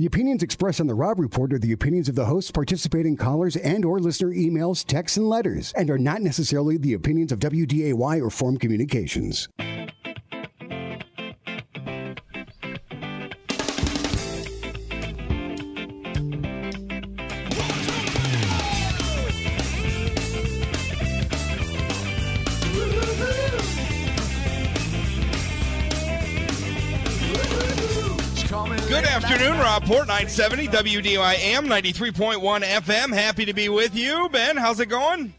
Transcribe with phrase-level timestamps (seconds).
[0.00, 3.56] The opinions expressed on the Rob Report are the opinions of the hosts, participating callers,
[3.56, 8.22] and or listener emails, texts, and letters, and are not necessarily the opinions of WDAY
[8.22, 9.48] or Forum Communications.
[29.88, 33.14] Rob Report 970 WDAY AM 93.1 FM.
[33.14, 34.28] Happy to be with you.
[34.28, 35.32] Ben, how's it going?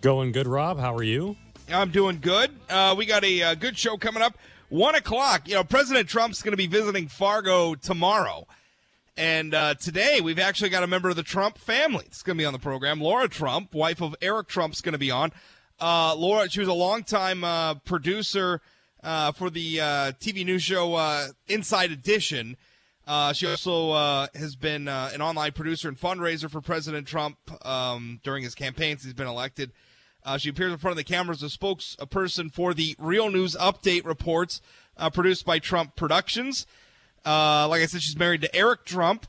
[0.00, 0.80] Going good, Rob.
[0.80, 1.36] How are you?
[1.72, 2.50] I'm doing good.
[2.68, 4.36] Uh, we got a, uh good show coming up.
[4.70, 5.46] One o'clock.
[5.46, 8.48] You know, President Trump's going to be visiting Fargo tomorrow.
[9.16, 12.04] And uh, today we've actually got a member of the Trump family.
[12.06, 13.00] It's going to be on the program.
[13.00, 15.30] Lara Trump, wife of Eric Trump's going to be on.
[15.80, 18.62] Uh, Lara, she was a longtime uh, producer
[19.04, 19.84] uh, for the uh,
[20.18, 22.56] TV news show uh, Inside Edition.
[23.06, 27.36] Uh, she also uh, has been uh, an online producer and fundraiser for President Trump
[27.66, 29.72] um, during his campaign since he's been elected.
[30.24, 33.56] Uh, she appears in front of the cameras as a spokesperson for the Real News
[33.56, 34.60] Update reports
[34.96, 36.64] uh, produced by Trump Productions.
[37.26, 39.26] Uh, like I said, she's married to Eric Trump.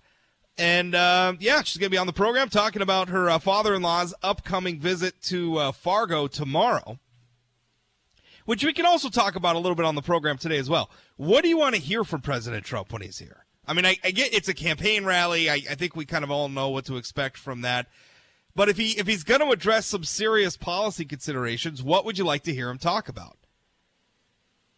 [0.56, 4.14] And yeah, she's going to be on the program talking about her father in law's
[4.22, 7.00] upcoming visit to Fargo tomorrow,
[8.46, 10.92] which we can also talk about a little bit on the program today as well.
[11.16, 13.43] What do you want to hear from President Trump when he's here?
[13.68, 15.50] I mean, I, I get it's a campaign rally.
[15.50, 17.88] I, I think we kind of all know what to expect from that.
[18.56, 22.24] But if he if he's going to address some serious policy considerations, what would you
[22.24, 23.38] like to hear him talk about?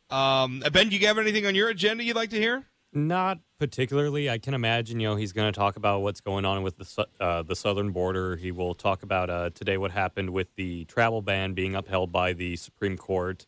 [0.09, 2.65] Um, Ben, do you have anything on your agenda you'd like to hear?
[2.93, 4.29] Not particularly.
[4.29, 7.07] I can imagine, you know, he's going to talk about what's going on with the
[7.19, 8.37] uh, the southern border.
[8.37, 12.33] He will talk about uh, today what happened with the travel ban being upheld by
[12.33, 13.45] the Supreme Court.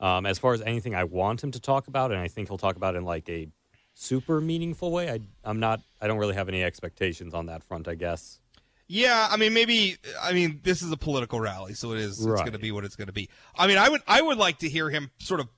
[0.00, 2.58] Um, as far as anything I want him to talk about, and I think he'll
[2.58, 3.48] talk about in like a
[3.94, 5.10] super meaningful way.
[5.10, 5.80] I, I'm not.
[6.00, 7.88] I don't really have any expectations on that front.
[7.88, 8.38] I guess.
[8.88, 9.96] Yeah, I mean, maybe.
[10.20, 12.18] I mean, this is a political rally, so it is.
[12.18, 13.28] It's going to be what it's going to be.
[13.56, 14.02] I mean, I would.
[14.06, 15.48] I would like to hear him sort of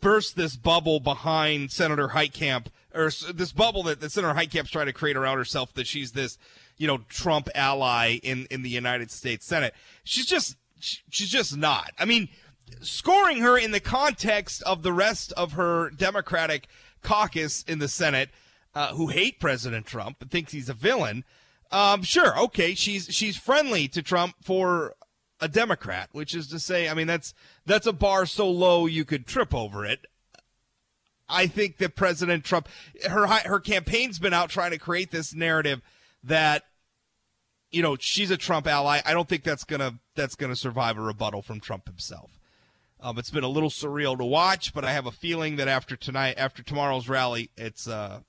[0.00, 4.92] burst this bubble behind Senator Heitkamp, or this bubble that, that Senator Heitkamp's trying to
[4.92, 6.36] create around herself that she's this,
[6.76, 9.74] you know, Trump ally in in the United States Senate.
[10.02, 10.56] She's just.
[11.08, 11.92] She's just not.
[11.98, 12.28] I mean,
[12.80, 16.68] scoring her in the context of the rest of her Democratic
[17.02, 18.30] caucus in the Senate,
[18.74, 21.24] uh, who hate President Trump and thinks he's a villain.
[21.70, 24.94] Um, sure, okay, she's she's friendly to Trump for
[25.40, 27.34] a Democrat, which is to say, I mean that's
[27.66, 30.06] that's a bar so low you could trip over it.
[31.28, 32.68] I think that President Trump,
[33.08, 35.80] her her campaign's been out trying to create this narrative
[36.22, 36.64] that
[37.70, 39.00] you know she's a Trump ally.
[39.04, 42.38] I don't think that's gonna that's gonna survive a rebuttal from Trump himself.
[43.04, 45.94] Um, it's been a little surreal to watch, but I have a feeling that after
[45.94, 48.20] tonight, after tomorrow's rally, it's uh,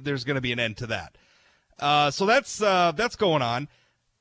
[0.00, 1.18] there's going to be an end to that.
[1.80, 3.66] Uh, so that's uh, that's going on.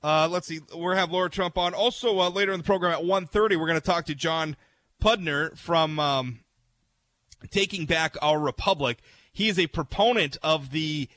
[0.03, 1.75] Uh, let's see, we'll have Lara Trump on.
[1.75, 4.57] Also, uh, later in the program at 1.30, we're going to talk to John
[4.99, 6.39] Pudner from um,
[7.51, 8.97] Taking Back Our Republic.
[9.31, 11.07] He is a proponent of the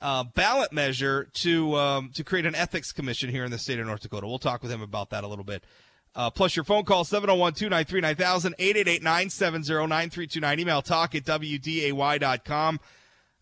[0.00, 3.86] uh, ballot measure to um, to create an ethics commission here in the state of
[3.86, 4.26] North Dakota.
[4.26, 5.64] We'll talk with him about that a little bit.
[6.14, 12.80] Uh, plus your phone call 701-293-9000 888-970-9329 email talk at wday.com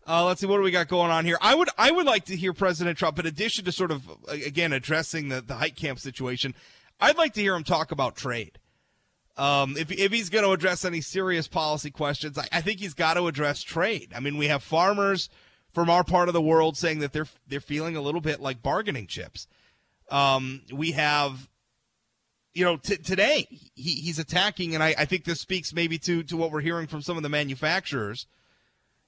[0.07, 2.25] uh, let's see what do we got going on here i would i would like
[2.25, 6.53] to hear president trump in addition to sort of again addressing the the Heitkamp situation
[6.99, 8.59] i'd like to hear him talk about trade
[9.39, 12.93] um, if, if he's going to address any serious policy questions, I, I think he's
[12.93, 14.11] got to address trade.
[14.13, 15.29] I mean, we have farmers
[15.71, 18.61] from our part of the world saying that they're they're feeling a little bit like
[18.61, 19.47] bargaining chips.
[20.11, 21.47] Um, we have,
[22.59, 26.23] you know, t- today he, he's attacking, and I, I think this speaks maybe to
[26.23, 28.27] to what we're hearing from some of the manufacturers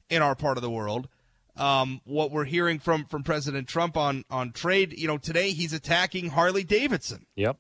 [0.09, 1.09] in our part of the world.
[1.57, 5.73] Um, what we're hearing from from President Trump on on trade, you know, today he's
[5.73, 7.25] attacking Harley Davidson.
[7.35, 7.57] Yep.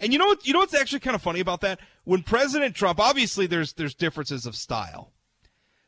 [0.00, 0.46] And you know what?
[0.46, 1.80] You know what's actually kind of funny about that?
[2.04, 5.12] When President Trump, obviously, there's there's differences of style,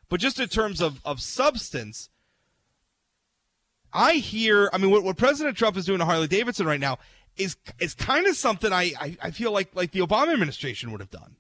[0.09, 2.09] but just in terms of of substance,
[3.93, 4.71] I hear.
[4.73, 6.99] I mean, what, what President Trump is doing to Harley Davidson right now
[7.37, 11.01] is is kind of something I, I I feel like like the Obama administration would
[11.01, 11.37] have done.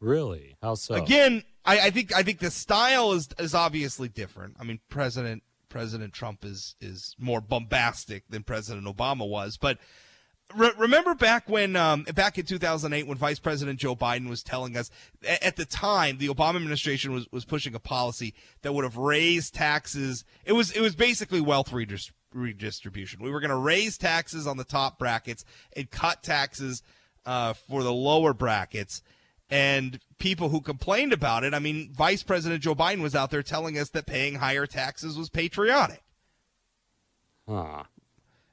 [0.00, 0.56] Really?
[0.62, 0.94] How so?
[0.94, 4.56] Again, I, I think I think the style is is obviously different.
[4.58, 9.78] I mean, President President Trump is is more bombastic than President Obama was, but
[10.54, 14.76] re- remember back when um, back in 2008 when Vice President Joe Biden was telling
[14.76, 14.90] us
[15.24, 18.96] a- at the time the Obama administration was was pushing a policy that would have
[18.96, 20.24] raised taxes.
[20.44, 23.22] It was it was basically wealth redis- redistribution.
[23.22, 25.44] We were going to raise taxes on the top brackets
[25.76, 26.82] and cut taxes
[27.24, 29.02] uh, for the lower brackets.
[29.50, 33.42] And people who complained about it, I mean, Vice President Joe Biden was out there
[33.42, 36.02] telling us that paying higher taxes was patriotic.
[37.46, 37.84] Huh.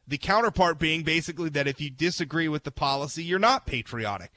[0.07, 4.31] The counterpart being basically that if you disagree with the policy, you're not patriotic.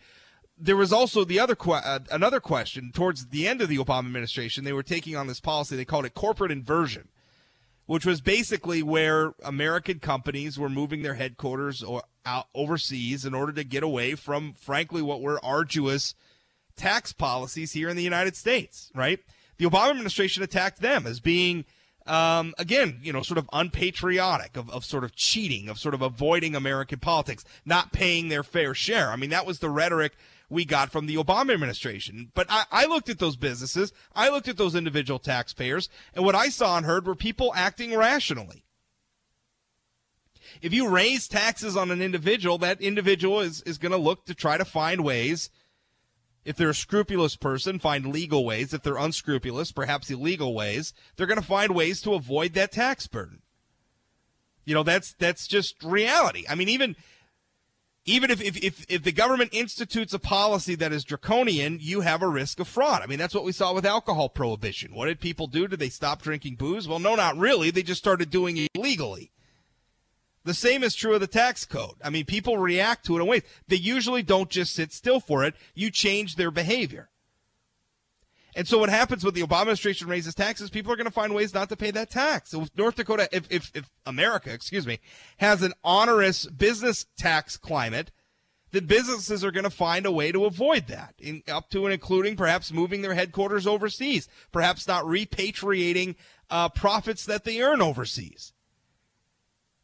[0.56, 4.06] There was also the other que- uh, another question towards the end of the Obama
[4.06, 4.62] administration.
[4.62, 5.74] They were taking on this policy.
[5.74, 7.08] They called it corporate inversion,
[7.86, 13.52] which was basically where American companies were moving their headquarters or out overseas in order
[13.52, 16.14] to get away from, frankly, what were arduous
[16.76, 18.90] tax policies here in the United States.
[18.94, 19.20] Right?
[19.58, 21.64] The Obama administration attacked them as being
[22.06, 26.02] um, again, you know, sort of unpatriotic, of, of sort of cheating, of sort of
[26.02, 29.10] avoiding American politics, not paying their fair share.
[29.10, 30.14] I mean, that was the rhetoric
[30.52, 32.30] we got from the Obama administration.
[32.34, 36.34] But I, I looked at those businesses, I looked at those individual taxpayers, and what
[36.34, 38.64] I saw and heard were people acting rationally.
[40.60, 44.34] If you raise taxes on an individual, that individual is, is going to look to
[44.34, 45.50] try to find ways
[46.44, 48.74] if they're a scrupulous person, find legal ways.
[48.74, 50.92] If they're unscrupulous, perhaps illegal ways.
[51.16, 53.42] They're going to find ways to avoid that tax burden.
[54.64, 56.44] You know, that's that's just reality.
[56.48, 56.96] I mean, even
[58.04, 62.22] even if, if, if, if the government institutes a policy that is draconian, you have
[62.22, 63.00] a risk of fraud.
[63.02, 64.94] I mean, that's what we saw with alcohol prohibition.
[64.94, 65.68] What did people do?
[65.68, 66.88] Did they stop drinking booze?
[66.88, 67.70] Well, no, not really.
[67.70, 69.30] They just started doing it illegally.
[70.44, 71.94] The same is true of the tax code.
[72.02, 73.42] I mean, people react to it in ways.
[73.68, 75.54] They usually don't just sit still for it.
[75.74, 77.08] You change their behavior.
[78.54, 81.34] And so what happens when the Obama administration raises taxes, people are going to find
[81.34, 82.50] ways not to pay that tax.
[82.50, 84.98] So if North Dakota, if, if, if America, excuse me,
[85.38, 88.10] has an onerous business tax climate,
[88.72, 91.92] the businesses are going to find a way to avoid that, in, up to and
[91.92, 96.16] including perhaps moving their headquarters overseas, perhaps not repatriating
[96.50, 98.52] uh, profits that they earn overseas.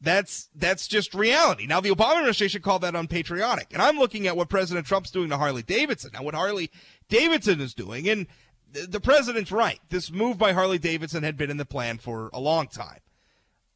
[0.01, 1.67] That's that's just reality.
[1.67, 5.29] Now the Obama administration called that unpatriotic, and I'm looking at what President Trump's doing
[5.31, 6.13] to Harley Davidson.
[6.15, 6.71] Now what Harley
[7.09, 8.29] Davidson is doing, and
[8.73, 9.81] the president's right.
[9.89, 13.01] This move by Harley Davidson had been in the plan for a long time.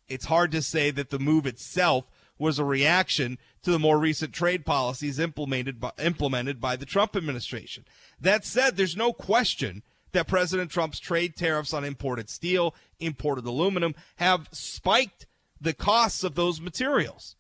[0.09, 4.33] It's hard to say that the move itself was a reaction to the more recent
[4.33, 7.85] trade policies implemented by, implemented by the Trump administration.
[8.21, 13.95] That said, there's no question that President Trump's trade tariffs on imported steel, imported aluminum
[14.17, 15.27] have spiked
[15.61, 17.37] the costs of those materials.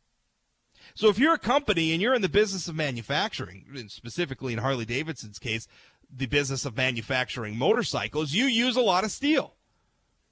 [0.94, 4.84] So if you're a company and you're in the business of manufacturing, specifically in Harley
[4.84, 5.66] Davidson's case,
[6.14, 9.54] the business of manufacturing motorcycles, you use a lot of steel.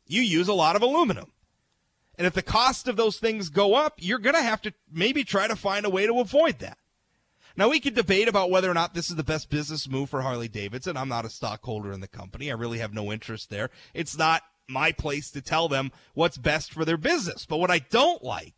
[0.06, 1.32] You use a lot of aluminum.
[2.18, 5.24] And if the cost of those things go up, you're going to have to maybe
[5.24, 6.76] try to find a way to avoid that.
[7.56, 10.22] Now, we could debate about whether or not this is the best business move for
[10.22, 10.96] Harley Davidson.
[10.96, 12.50] I'm not a stockholder in the company.
[12.50, 13.70] I really have no interest there.
[13.94, 17.46] It's not my place to tell them what's best for their business.
[17.46, 18.54] But what I don't like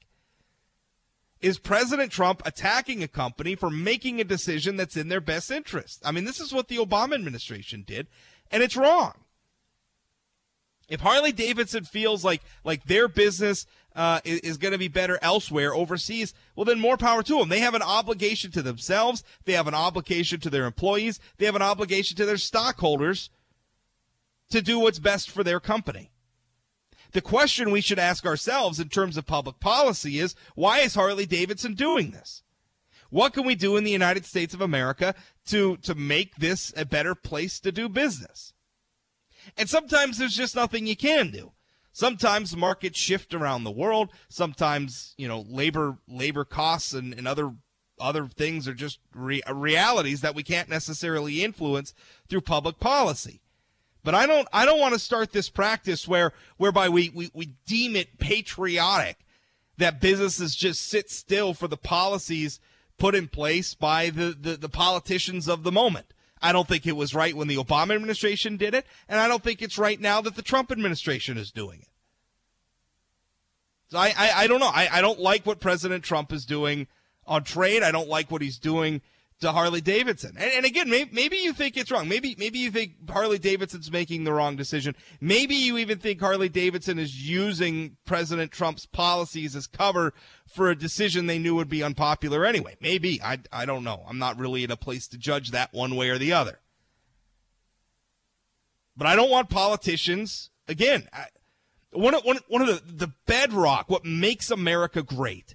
[1.42, 6.00] is President Trump attacking a company for making a decision that's in their best interest.
[6.04, 8.06] I mean, this is what the Obama administration did,
[8.50, 9.14] and it's wrong.
[10.88, 13.66] If Harley Davidson feels like like their business
[13.96, 17.48] uh, is, is going to be better elsewhere overseas, well, then more power to them.
[17.48, 19.24] They have an obligation to themselves.
[19.44, 21.18] They have an obligation to their employees.
[21.38, 23.30] They have an obligation to their stockholders
[24.50, 26.11] to do what's best for their company.
[27.12, 31.26] The question we should ask ourselves in terms of public policy is why is Harley
[31.26, 32.42] Davidson doing this?
[33.10, 35.14] What can we do in the United States of America
[35.48, 38.54] to, to make this a better place to do business?
[39.58, 41.52] And sometimes there's just nothing you can do.
[41.92, 44.10] Sometimes markets shift around the world.
[44.30, 47.52] Sometimes, you know, labor, labor costs and, and other,
[48.00, 51.92] other things are just re- realities that we can't necessarily influence
[52.28, 53.41] through public policy.
[54.04, 57.54] But I don't I don't want to start this practice where whereby we, we, we
[57.66, 59.18] deem it patriotic
[59.78, 62.60] that businesses just sit still for the policies
[62.98, 66.06] put in place by the, the, the politicians of the moment.
[66.40, 69.42] I don't think it was right when the Obama administration did it, and I don't
[69.42, 71.88] think it's right now that the Trump administration is doing it.
[73.88, 74.70] So I, I, I don't know.
[74.72, 76.88] I, I don't like what President Trump is doing
[77.26, 77.82] on trade.
[77.82, 79.02] I don't like what he's doing
[79.42, 80.34] to Harley Davidson.
[80.38, 82.08] And, and again, maybe, maybe, you think it's wrong.
[82.08, 84.96] Maybe maybe you think Harley Davidson's making the wrong decision.
[85.20, 90.14] Maybe you even think Harley Davidson is using President Trump's policies as cover
[90.46, 92.76] for a decision they knew would be unpopular anyway.
[92.80, 93.22] Maybe.
[93.22, 94.04] I, I don't know.
[94.08, 96.60] I'm not really in a place to judge that one way or the other.
[98.96, 101.26] But I don't want politicians, again, I,
[101.92, 105.54] one of, one, one of the, the bedrock, what makes America great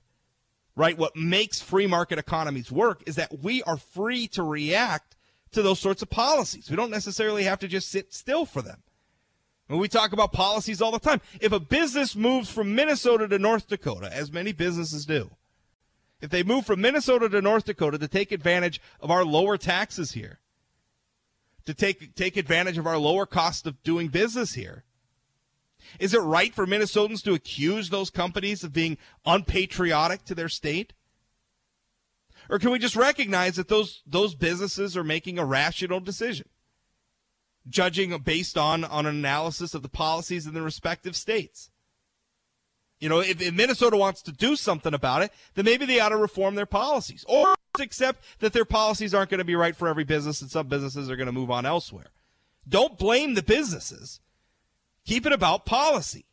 [0.77, 0.98] right?
[0.98, 5.15] What makes free market economies work is that we are free to react
[5.51, 6.69] to those sorts of policies.
[6.69, 8.84] We don't necessarily have to just sit still for them.
[9.65, 13.39] When we talk about policies all the time, if a business moves from Minnesota to
[13.39, 15.31] North Dakota, as many businesses do,
[16.22, 20.12] if they move from Minnesota to North Dakota to take advantage of our lower taxes
[20.12, 20.39] here,
[21.65, 24.86] to take take advantage of our lower cost of doing business here.
[26.00, 30.94] Is it right for Minnesotans to accuse those companies of being unpatriotic to their state?
[32.50, 36.48] Or can we just recognize that those those businesses are making a rational decision?
[37.70, 41.70] Judging based on, on an analysis of the policies in the respective states.
[43.00, 46.10] You know, if, if Minnesota wants to do something about it, then maybe they ought
[46.10, 47.25] to reform their policies.
[47.27, 50.68] Or accept that their policies aren't going to be right for every business and some
[50.68, 52.08] businesses are going to move on elsewhere.
[52.68, 54.20] Don't blame the businesses.
[55.07, 56.25] Keep it about policy.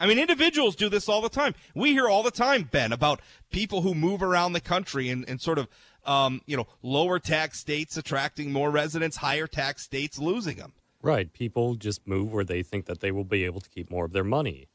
[0.00, 1.54] I mean, individuals do this all the time.
[1.74, 3.20] We hear all the time, Ben, about
[3.50, 5.68] people who move around the country and, and sort of,
[6.04, 10.72] um, you know, lower tax states attracting more residents, higher tax states losing them.
[11.02, 11.30] Right.
[11.30, 14.12] People just move where they think that they will be able to keep more of
[14.12, 14.68] their money.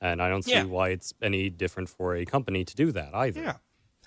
[0.00, 0.64] And I don't see Yeah.
[0.64, 3.42] why it's any different for a company to do that either.
[3.42, 3.56] Yeah.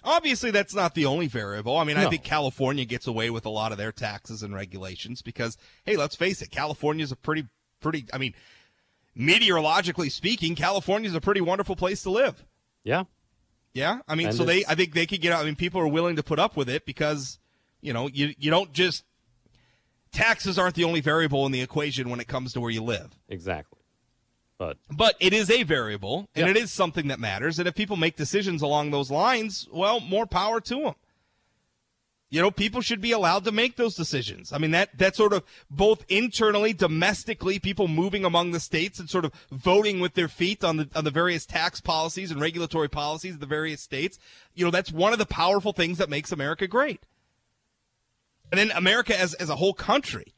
[0.06, 1.78] Obviously, that's not the only variable.
[1.78, 5.22] I mean, I think California gets away with a lot of their taxes and regulations
[5.22, 7.48] because, hey, let's face it, California's a pretty,
[7.82, 8.36] pretty, I mean,
[9.16, 12.46] meteorologically speaking, California's a pretty wonderful place to live.
[12.84, 13.06] Yeah.
[13.74, 14.00] Yeah.
[14.08, 15.42] I mean, And so they, I think they could get out.
[15.42, 17.40] I mean, people are willing to put up with it because,
[17.82, 19.04] you know, you, you don't just,
[20.12, 23.20] taxes aren't the only variable in the equation when it comes to where you live.
[23.28, 23.80] Exactly.
[24.58, 26.52] But But it is a variable, and Yeah.
[26.52, 27.60] it is something that matters.
[27.60, 30.96] And if people make decisions along those lines, well, more power to them.
[32.30, 34.52] You know, people should be allowed to make those decisions.
[34.52, 39.10] I mean, that that sort of both internally, domestically, people moving among the states and
[39.10, 42.90] sort of voting with their feet on the on the various tax policies and regulatory
[42.90, 44.18] policies of the various states.
[44.54, 47.06] You know, that's one of the powerful things that makes America great.
[48.52, 50.34] And then America as as a whole country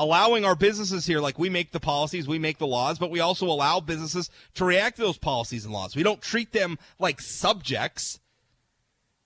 [0.00, 3.20] allowing our businesses here, like we make the policies, we make the laws, but we
[3.20, 5.94] also allow businesses to react to those policies and laws.
[5.94, 8.18] We don't treat them like subjects,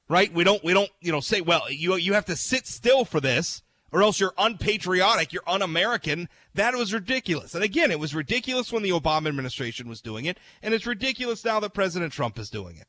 [0.08, 0.34] right?
[0.34, 3.20] We don't, we don't, you know, say, well, you, you have to sit still for
[3.20, 3.62] this
[3.92, 6.28] or else you're unpatriotic, you're un-American.
[6.54, 7.54] That was ridiculous.
[7.54, 11.44] And again, it was ridiculous when the Obama administration was doing it, and it's ridiculous
[11.44, 12.88] now that President Trump is doing it.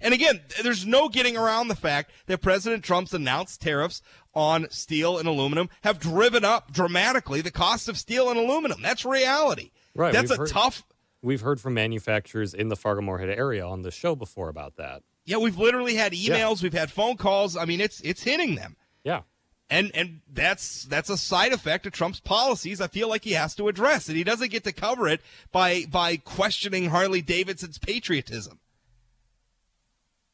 [0.00, 4.02] And again, there's no getting around the fact that President Trump's announced tariffs
[4.34, 8.80] on steel and aluminum have driven up dramatically the cost of steel and aluminum.
[8.82, 9.70] That's reality.
[9.94, 10.84] Right, That's a heard- tough.
[11.22, 15.02] we've heard from manufacturers in the Fargo Moorhead area on the show before about that.
[15.24, 17.56] Yeah, we've literally had emails, we've had phone calls.
[17.56, 18.76] I mean, it's it's hitting them.
[19.04, 19.22] Yeah.
[19.68, 22.80] And and that's that's a side effect of Trump's policies.
[22.80, 25.20] I feel like he has to address and he doesn't get to cover it
[25.52, 28.60] by by questioning Harley Davidson's patriotism.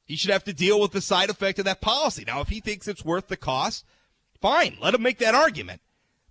[0.05, 2.25] He should have to deal with the side effect of that policy.
[2.27, 3.85] Now, if he thinks it's worth the cost,
[4.41, 5.81] fine, let him make that argument.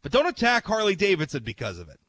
[0.01, 1.99] But don't attack Harley Davidson because of it.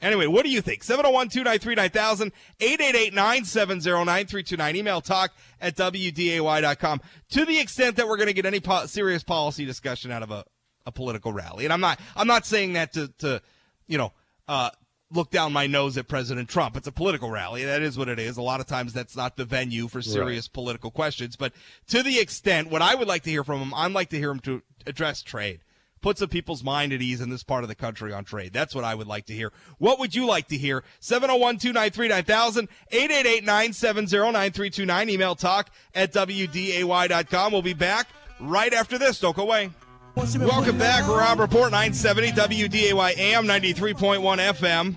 [0.00, 0.84] Anyway, what do you think?
[0.84, 4.76] 701 293 9000, 888 970 9329.
[4.76, 7.00] Email talk at WDAY.com.
[7.30, 10.30] To the extent that we're going to get any po- serious policy discussion out of
[10.30, 10.44] a,
[10.86, 11.64] a political rally.
[11.64, 13.42] And I'm not, I'm not saying that to, to
[13.88, 14.12] you know,
[14.46, 14.70] uh,
[15.10, 16.76] look down my nose at President Trump.
[16.76, 17.64] It's a political rally.
[17.64, 18.36] That is what it is.
[18.36, 21.36] A lot of times that's not the venue for serious political questions.
[21.36, 21.52] But
[21.88, 24.30] to the extent, what I would like to hear from him, I'd like to hear
[24.30, 25.60] him to address trade.
[26.00, 28.52] Put some people's mind at ease in this part of the country on trade.
[28.52, 29.52] That's what I would like to hear.
[29.78, 30.84] What would you like to hear?
[31.00, 35.10] 701 293 9000, 888 970 9329.
[35.10, 37.52] Email talk at WDAY.com.
[37.52, 39.18] We'll be back right after this.
[39.18, 39.70] Don't go away.
[40.16, 44.96] Welcome back, Rob Report 970 WDAY AM 93.1 FM.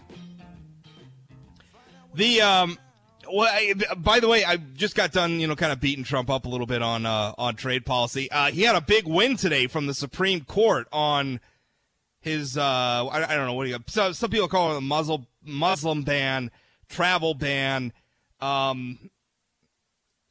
[2.13, 2.77] The um,
[3.31, 6.29] well, I, by the way, I just got done, you know, kind of beating Trump
[6.29, 8.29] up a little bit on uh, on trade policy.
[8.31, 11.39] Uh, he had a big win today from the Supreme Court on
[12.19, 12.61] his uh,
[13.07, 16.03] I, I don't know what do you so, some people call it a Muslim Muslim
[16.03, 16.51] ban,
[16.89, 17.93] travel ban.
[18.39, 19.11] Um,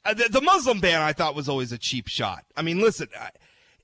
[0.04, 2.44] uh, the, the Muslim ban I thought was always a cheap shot.
[2.56, 3.30] I mean, listen, I,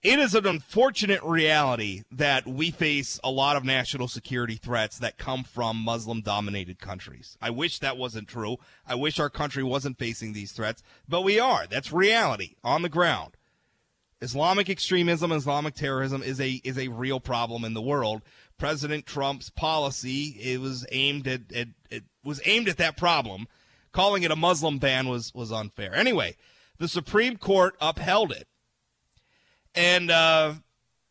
[0.06, 5.18] it is an unfortunate reality that we face a lot of national security threats that
[5.18, 7.36] come from Muslim dominated countries.
[7.42, 8.58] I wish that wasn't true.
[8.86, 11.66] I wish our country wasn't facing these threats, but we are.
[11.66, 13.36] That's reality on the ground.
[14.20, 18.22] Islamic extremism, Islamic terrorism is a is a real problem in the world.
[18.58, 23.48] President Trump's policy it was aimed at, at it was aimed at that problem.
[23.90, 25.94] Calling it a Muslim ban was was unfair.
[25.94, 26.36] Anyway,
[26.78, 28.46] the Supreme Court upheld it,
[29.76, 30.54] and uh,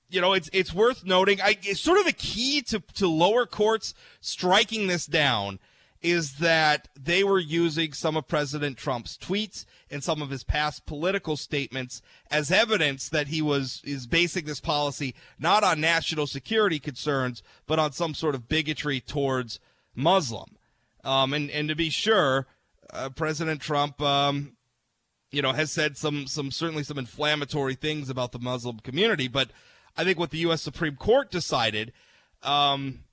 [0.09, 1.39] you know it's it's worth noting.
[1.41, 5.59] I it's sort of the key to to lower courts striking this down
[6.01, 10.85] is that they were using some of President Trump's tweets and some of his past
[10.85, 16.79] political statements as evidence that he was is basing this policy not on national security
[16.79, 19.59] concerns but on some sort of bigotry towards
[19.95, 20.57] Muslim.
[21.03, 22.47] Um, and and to be sure,
[22.91, 24.54] uh, President Trump, um,
[25.35, 29.49] you know, has said some some certainly some inflammatory things about the Muslim community, but
[29.97, 30.61] I think what the U.S.
[30.61, 31.91] Supreme Court decided
[32.41, 33.03] um,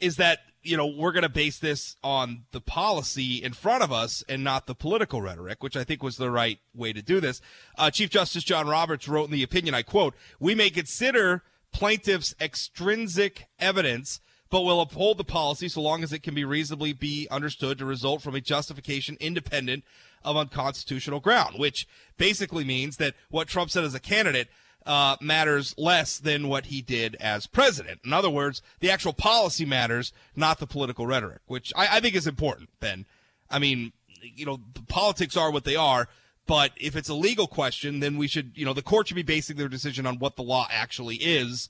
[0.00, 3.92] is that you know we're going to base this on the policy in front of
[3.92, 7.20] us and not the political rhetoric, which I think was the right way to do
[7.20, 7.42] this.
[7.76, 12.34] Uh, Chief Justice John Roberts wrote in the opinion, I quote: "We may consider plaintiffs'
[12.40, 17.26] extrinsic evidence." But will uphold the policy so long as it can be reasonably be
[17.30, 19.82] understood to result from a justification independent
[20.24, 21.86] of unconstitutional ground, which
[22.16, 24.48] basically means that what Trump said as a candidate
[24.86, 28.00] uh, matters less than what he did as president.
[28.04, 32.14] In other words, the actual policy matters, not the political rhetoric, which I, I think
[32.14, 33.06] is important, Ben.
[33.50, 36.08] I mean, you know, politics are what they are,
[36.46, 39.22] but if it's a legal question, then we should, you know, the court should be
[39.22, 41.68] basing their decision on what the law actually is,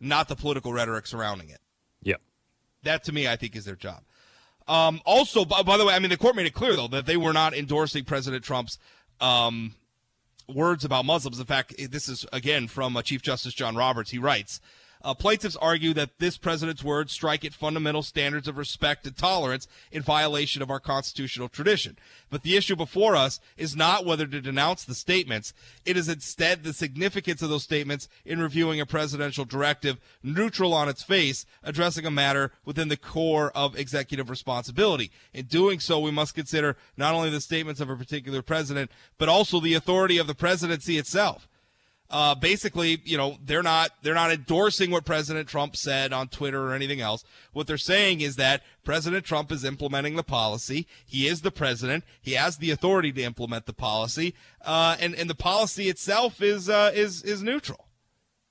[0.00, 1.60] not the political rhetoric surrounding it.
[2.02, 2.20] Yep.
[2.82, 4.02] That to me, I think, is their job.
[4.68, 7.06] Um, also, by, by, the way, I mean, the court made it clear, though, that
[7.06, 8.78] they were not endorsing President Trump's
[9.20, 9.74] um,
[10.46, 11.40] words about Muslims.
[11.40, 14.10] In fact, this is again from uh, Chief Justice John Roberts.
[14.10, 14.60] He writes,
[15.02, 19.68] uh, plaintiffs argue that this president's words strike at fundamental standards of respect and tolerance
[19.92, 21.96] in violation of our constitutional tradition.
[22.30, 25.54] But the issue before us is not whether to denounce the statements.
[25.84, 30.88] It is instead the significance of those statements in reviewing a presidential directive neutral on
[30.88, 35.10] its face, addressing a matter within the core of executive responsibility.
[35.32, 39.28] In doing so, we must consider not only the statements of a particular president, but
[39.28, 41.48] also the authority of the presidency itself
[42.10, 46.62] uh, basically, you know, they're not they're not endorsing what President Trump said on Twitter
[46.62, 47.22] or anything else.
[47.52, 50.86] What they're saying is that President Trump is implementing the policy.
[51.04, 52.04] He is the president.
[52.22, 54.34] He has the authority to implement the policy,
[54.64, 57.88] uh, and and the policy itself is uh, is is neutral.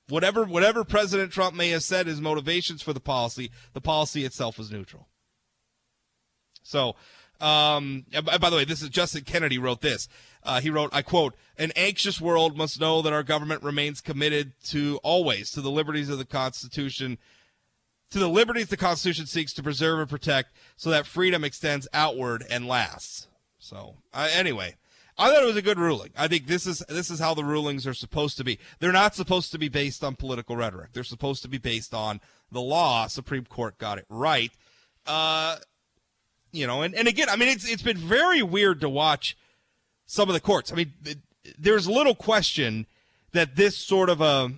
[0.08, 4.60] Whatever whatever President Trump may have said his motivations for the policy, the policy itself
[4.60, 5.08] is neutral.
[6.62, 6.96] So,
[7.40, 10.08] um, by the way, this is Justice Kennedy wrote this.
[10.44, 14.54] Uh, he wrote, I quote, an anxious world must know that our government remains committed
[14.66, 17.18] to always to the liberties of the Constitution,
[18.12, 22.46] to the liberties the Constitution seeks to preserve and protect so that freedom extends outward
[22.50, 23.28] and lasts.
[23.60, 24.76] So, uh, anyway,
[25.18, 26.12] I thought it was a good ruling.
[26.16, 28.60] I think this is this is how the rulings are supposed to be.
[28.80, 30.94] They're not supposed to be based on political rhetoric.
[30.94, 33.08] They're supposed to be based on the law.
[33.08, 34.52] Supreme Court got it right.
[35.08, 35.58] Uh,
[36.52, 39.38] you know, and, and again, I mean, it's it's been very weird to watch
[40.06, 40.72] some of the courts.
[40.72, 40.94] I mean,
[41.58, 42.86] there's little question
[43.34, 44.52] that this sort of a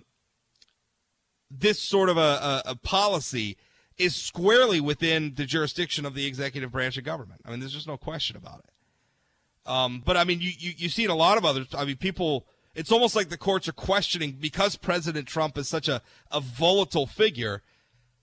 [1.52, 3.58] this sort of a, a, a, policy
[3.97, 7.41] is squarely within the jurisdiction of the executive branch of government.
[7.43, 9.69] I mean, there's just no question about it.
[9.69, 11.67] Um, but I mean, you, you, you see in a lot of others.
[11.78, 12.45] I mean, people.
[12.75, 17.08] It's almost like the courts are questioning because President Trump is such a, a volatile
[17.08, 17.63] figure.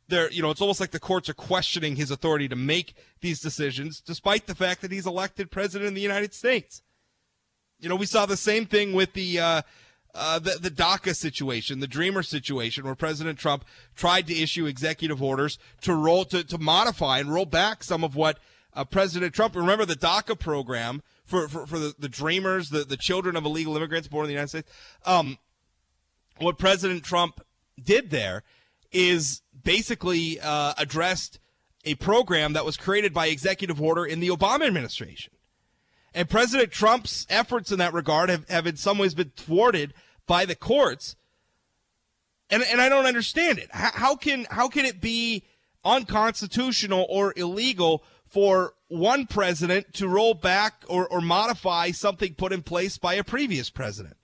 [0.08, 3.40] There, you know, it's almost like the courts are questioning his authority to make these
[3.40, 6.82] decisions, despite the fact that he's elected president of the United States.
[7.80, 9.62] You know, we saw the same thing with the uh,
[10.14, 13.64] uh, the, the DACA situation, the Dreamer situation, where President Trump
[13.94, 18.16] tried to issue executive orders to roll to, to modify and roll back some of
[18.16, 18.38] what
[18.72, 19.54] uh, President Trump.
[19.54, 23.76] Remember the DACA program for for, for the, the Dreamers, the, the children of illegal
[23.76, 24.72] immigrants born in the United States.
[25.04, 25.36] Um,
[26.38, 27.40] what President Trump
[27.82, 28.42] did there
[28.92, 31.40] is basically uh, addressed
[31.84, 35.32] a program that was created by executive order in the Obama administration.
[36.14, 39.92] And President Trump's efforts in that regard have, have in some ways been thwarted
[40.26, 41.16] by the courts.
[42.48, 43.68] And, and I don't understand it.
[43.72, 45.42] How, can how can it be
[45.84, 52.62] unconstitutional or illegal for one president to roll back or, or modify something put in
[52.62, 54.16] place by a previous president?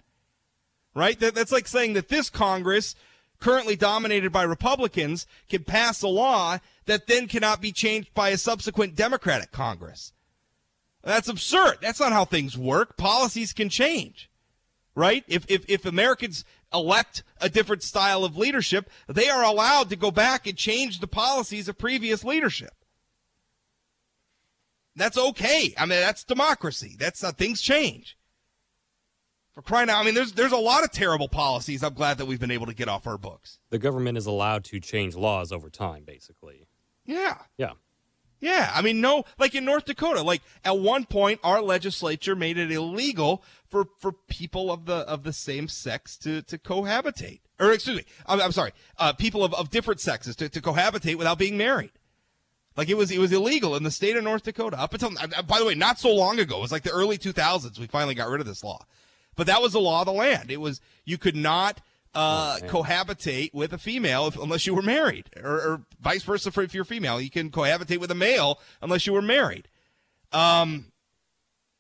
[0.95, 1.19] Right?
[1.19, 2.95] That, that's like saying that this Congress,
[3.43, 8.39] currently dominated by Republicans, can pass a law that then cannot be changed by a
[8.39, 10.13] subsequent Democratic Congress.
[11.03, 11.79] That's absurd.
[11.83, 12.97] That's not how things work.
[12.97, 14.31] Policies can change,
[14.95, 15.25] right?
[15.27, 20.13] If, if, if Americans elect a different style of leadership, they are allowed to go
[20.13, 22.73] back and change the policies of previous leadership.
[24.95, 25.75] That's okay.
[25.77, 26.95] I mean, that's democracy.
[26.97, 28.17] That's uh, things change.
[29.55, 31.83] For crying out, I mean, there's there's a lot of terrible policies.
[31.83, 33.59] I'm glad that we've been able to get off our books.
[33.71, 36.69] The government is allowed to change laws over time, basically.
[37.05, 37.39] Yeah.
[37.59, 37.73] Yeah.
[38.43, 42.59] Yeah, I mean, no, like in North Dakota, like at one point, our legislature made
[42.59, 47.71] it illegal for for people of the of the same sex to to cohabitate, or
[47.71, 51.39] excuse me, I'm, I'm sorry, uh, people of, of different sexes to, to cohabitate without
[51.39, 51.93] being married.
[52.77, 55.43] Like it was it was illegal in the state of North Dakota up until uh,
[55.43, 56.59] by the way, not so long ago.
[56.59, 57.79] It was like the early 2000s.
[57.79, 58.85] We finally got rid of this law,
[59.37, 60.51] but that was the law of the land.
[60.51, 61.81] It was you could not
[62.15, 66.51] uh, oh, cohabitate with a female if, unless you were married, or, or, vice versa
[66.51, 67.21] for if you're female.
[67.21, 69.69] You can cohabitate with a male unless you were married.
[70.31, 70.93] Um,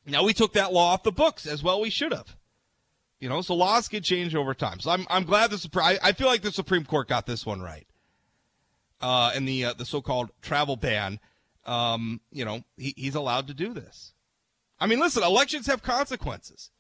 [0.06, 1.80] now we took that law off the books as well.
[1.80, 2.36] We should have,
[3.20, 4.80] You know, so laws get changed over time.
[4.80, 5.84] So I'm I'm glad the Supreme.
[5.84, 7.86] I, I feel like the Supreme Court got this one right.
[9.00, 11.20] Uh, and the uh, the so-called travel ban,
[11.66, 14.14] um, you know, he, he's allowed to do this.
[14.78, 16.70] I mean, listen, elections have consequences.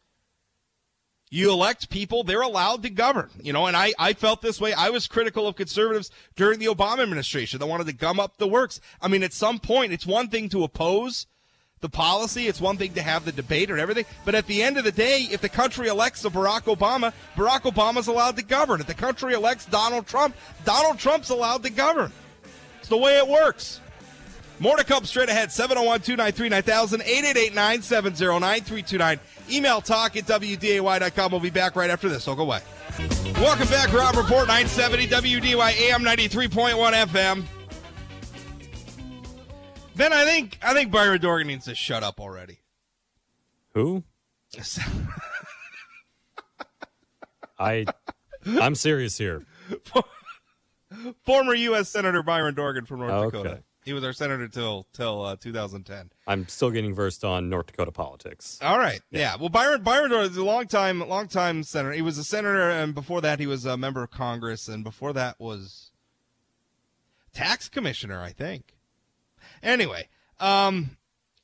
[1.34, 4.74] You elect people, they're allowed to govern, you know, and I, I felt this way.
[4.74, 8.46] I was critical of conservatives during the Obama administration that wanted to gum up the
[8.46, 8.82] works.
[9.00, 11.26] I mean, at some point, it's one thing to oppose
[11.80, 12.48] the policy.
[12.48, 14.04] It's one thing to have the debate and everything.
[14.26, 17.62] But at the end of the day, if the country elects a Barack Obama, Barack
[17.62, 18.82] Obama's allowed to govern.
[18.82, 22.12] If the country elects Donald Trump, Donald Trump's allowed to govern.
[22.80, 23.80] It's the way it works.
[24.62, 25.50] More to come straight ahead.
[25.50, 29.20] 701 293 9000 888 970 9329.
[29.50, 31.32] Email talk at WDAY.com.
[31.32, 32.22] We'll be back right after this.
[32.22, 32.60] So go away.
[33.40, 33.92] Welcome back.
[33.92, 37.42] Rob Report 970 WDAY AM 93.1 FM.
[39.96, 42.60] Ben, I think I think Byron Dorgan needs to shut up already.
[43.74, 44.04] Who?
[47.58, 47.84] I
[48.46, 49.44] I'm serious here.
[51.24, 51.88] Former U.S.
[51.88, 53.38] Senator Byron Dorgan from North Okay.
[53.38, 53.62] Dakota.
[53.84, 56.10] He was our senator till till uh, 2010.
[56.26, 58.58] I'm still getting versed on North Dakota politics.
[58.62, 59.00] All right.
[59.10, 59.36] Yeah.
[59.36, 61.92] Well, Byron Byron is a long time long time senator.
[61.92, 65.12] He was a senator, and before that, he was a member of Congress, and before
[65.14, 65.90] that was
[67.32, 68.74] tax commissioner, I think.
[69.62, 70.96] Anyway, um,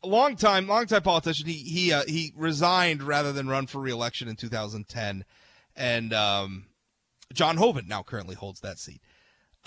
[0.05, 1.46] long time long time politician.
[1.46, 5.24] He he uh, he resigned rather than run for reelection in 2010,
[5.74, 6.66] and um,
[7.33, 9.01] John Hoeven now currently holds that seat.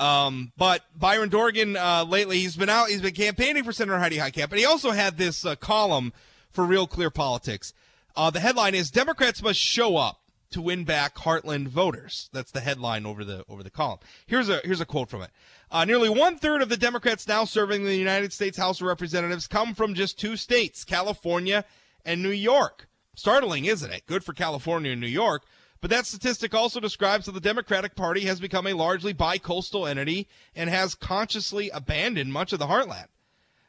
[0.02, 4.18] Um, but Byron Dorgan, uh, lately he's been out, he's been campaigning for Senator Heidi
[4.18, 6.12] Heitkamp, but he also had this uh, column
[6.50, 7.72] for Real Clear Politics.
[8.16, 12.30] Uh, the headline is Democrats must show up to win back Heartland voters.
[12.34, 14.00] That's the headline over the over the column.
[14.26, 15.30] Here's a here's a quote from it.
[15.70, 18.88] Uh, nearly one third of the Democrats now serving in the United States House of
[18.88, 21.64] Representatives come from just two states, California
[22.04, 22.88] and New York.
[23.16, 24.08] Startling, isn't it?
[24.08, 25.44] Good for California and New York.
[25.82, 30.28] But that statistic also describes that the Democratic Party has become a largely bi-coastal entity
[30.56, 33.08] and has consciously abandoned much of the heartland.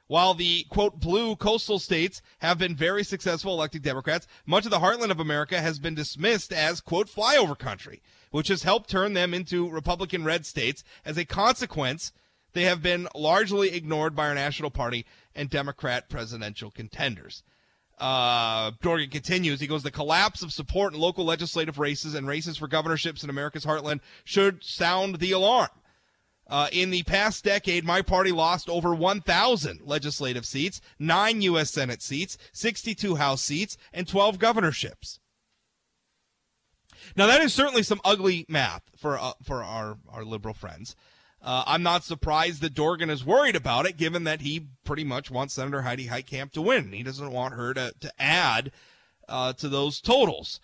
[0.08, 4.80] While the quote blue coastal states have been very successful electing Democrats, much of the
[4.80, 9.32] heartland of America has been dismissed as quote flyover country, which has helped turn them
[9.32, 10.84] into Republican red states.
[11.06, 12.12] As a consequence,
[12.52, 17.42] they have been largely ignored by our national party and Democrat presidential contenders.
[18.02, 19.60] Uh, Dorgan continues.
[19.60, 23.30] He goes, the collapse of support in local legislative races and races for governorships in
[23.30, 25.68] America's heartland should sound the alarm.
[26.48, 31.70] Uh, in the past decade, my party lost over 1,000 legislative seats, nine U.S.
[31.70, 35.20] Senate seats, 62 House seats, and 12 governorships.
[37.16, 40.96] Now, that is certainly some ugly math for uh, for our, our liberal friends.
[41.42, 45.30] Uh, I'm not surprised that Dorgan is worried about it, given that he pretty much
[45.30, 46.92] wants Senator Heidi Heitkamp to win.
[46.92, 48.70] He doesn't want her to, to add
[49.28, 50.60] uh, to those totals.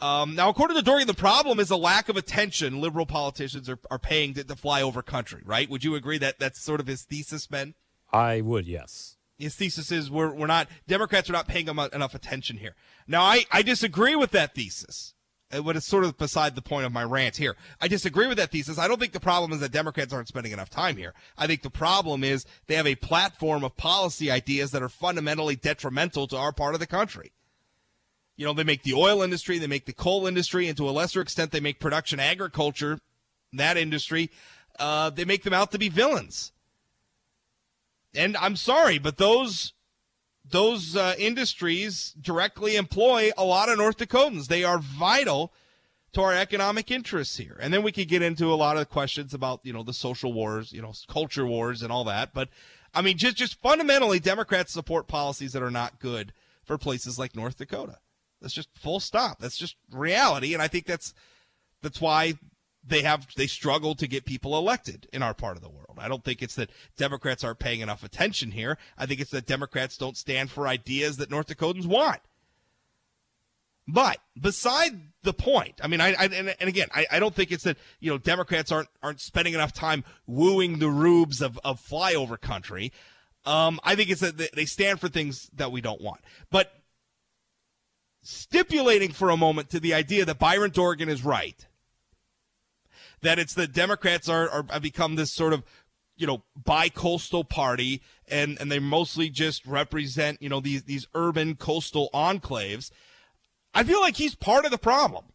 [0.00, 3.78] Um, now, according to Dorgan, the problem is a lack of attention liberal politicians are,
[3.90, 5.68] are paying to, to fly over country, right?
[5.68, 7.74] Would you agree that that's sort of his thesis, Ben?
[8.12, 9.16] I would, yes.
[9.38, 12.76] His thesis is we're, we're not, Democrats are not paying enough attention here.
[13.08, 15.14] Now, I, I disagree with that thesis.
[15.52, 17.56] Uh, But it's sort of beside the point of my rant here.
[17.80, 18.78] I disagree with that thesis.
[18.78, 21.14] I don't think the problem is that Democrats aren't spending enough time here.
[21.38, 25.56] I think the problem is they have a platform of policy ideas that are fundamentally
[25.56, 27.32] detrimental to our part of the country.
[28.36, 30.90] You know, they make the oil industry, they make the coal industry, and to a
[30.90, 33.00] lesser extent, they make production agriculture,
[33.52, 34.30] that industry,
[34.78, 36.52] uh, they make them out to be villains.
[38.14, 39.72] And I'm sorry, but those
[40.50, 44.46] those uh, industries directly employ a lot of North Dakotans.
[44.46, 45.52] They are vital
[46.12, 47.58] to our economic interests here.
[47.60, 50.32] And then we could get into a lot of questions about, you know, the social
[50.32, 52.32] wars, you know, culture wars and all that.
[52.32, 52.48] But
[52.94, 56.32] I mean, just just fundamentally, Democrats support policies that are not good
[56.64, 57.98] for places like North Dakota.
[58.40, 59.38] That's just full stop.
[59.38, 60.54] That's just reality.
[60.54, 61.12] And I think that's
[61.82, 62.34] that's why
[62.82, 65.85] they have they struggle to get people elected in our part of the world.
[65.98, 68.78] I don't think it's that Democrats aren't paying enough attention here.
[68.96, 72.20] I think it's that Democrats don't stand for ideas that North Dakotans want.
[73.88, 77.52] But beside the point, I mean, I, I and, and again, I, I don't think
[77.52, 81.80] it's that you know Democrats aren't aren't spending enough time wooing the rubes of of
[81.80, 82.92] flyover country.
[83.44, 86.20] Um, I think it's that they- they stand for things that we don't want.
[86.50, 86.72] But
[88.22, 91.64] stipulating for a moment to the idea that Byron Dorgan is right,
[93.22, 95.62] that it's the Democrats are, are have become this sort of
[96.16, 101.54] you know bi-coastal party and and they mostly just represent you know these these urban
[101.54, 102.90] coastal enclaves.
[103.74, 105.26] I feel like he's part of the problem.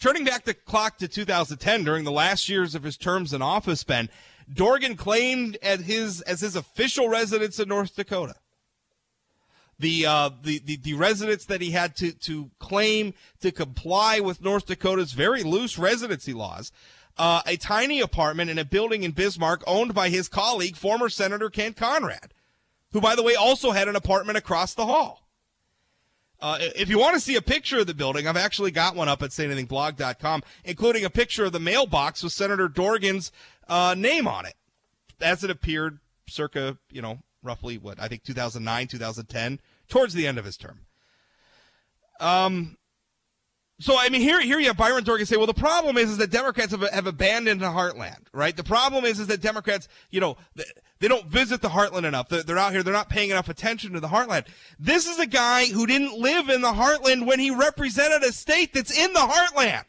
[0.00, 3.84] Turning back the clock to 2010 during the last years of his terms in office
[3.84, 4.08] ben
[4.52, 8.34] dorgan claimed as his as his official residence in north dakota.
[9.80, 14.42] The, uh, the, the, the residence that he had to, to claim to comply with
[14.42, 16.72] North Dakota's very loose residency laws.
[17.18, 21.50] Uh, a tiny apartment in a building in Bismarck owned by his colleague, former Senator
[21.50, 22.32] Kent Conrad,
[22.92, 25.28] who, by the way, also had an apartment across the hall.
[26.40, 29.08] Uh, if you want to see a picture of the building, I've actually got one
[29.08, 33.32] up at sayanythingblog.com, including a picture of the mailbox with Senator Dorgan's
[33.66, 34.54] uh, name on it,
[35.20, 40.38] as it appeared circa, you know, roughly what I think 2009, 2010, towards the end
[40.38, 40.80] of his term.
[42.20, 42.76] Um,
[43.80, 46.18] so I mean, here here you have Byron Dorgan say, well, the problem is is
[46.18, 48.56] that Democrats have, have abandoned the heartland, right?
[48.56, 50.36] The problem is is that Democrats, you know,
[50.98, 52.28] they don't visit the heartland enough.
[52.28, 54.46] They're, they're out here, they're not paying enough attention to the heartland.
[54.80, 58.74] This is a guy who didn't live in the heartland when he represented a state
[58.74, 59.84] that's in the heartland.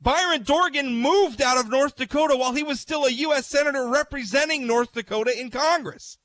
[0.00, 3.46] Byron Dorgan moved out of North Dakota while he was still a U.S.
[3.46, 6.18] Senator representing North Dakota in Congress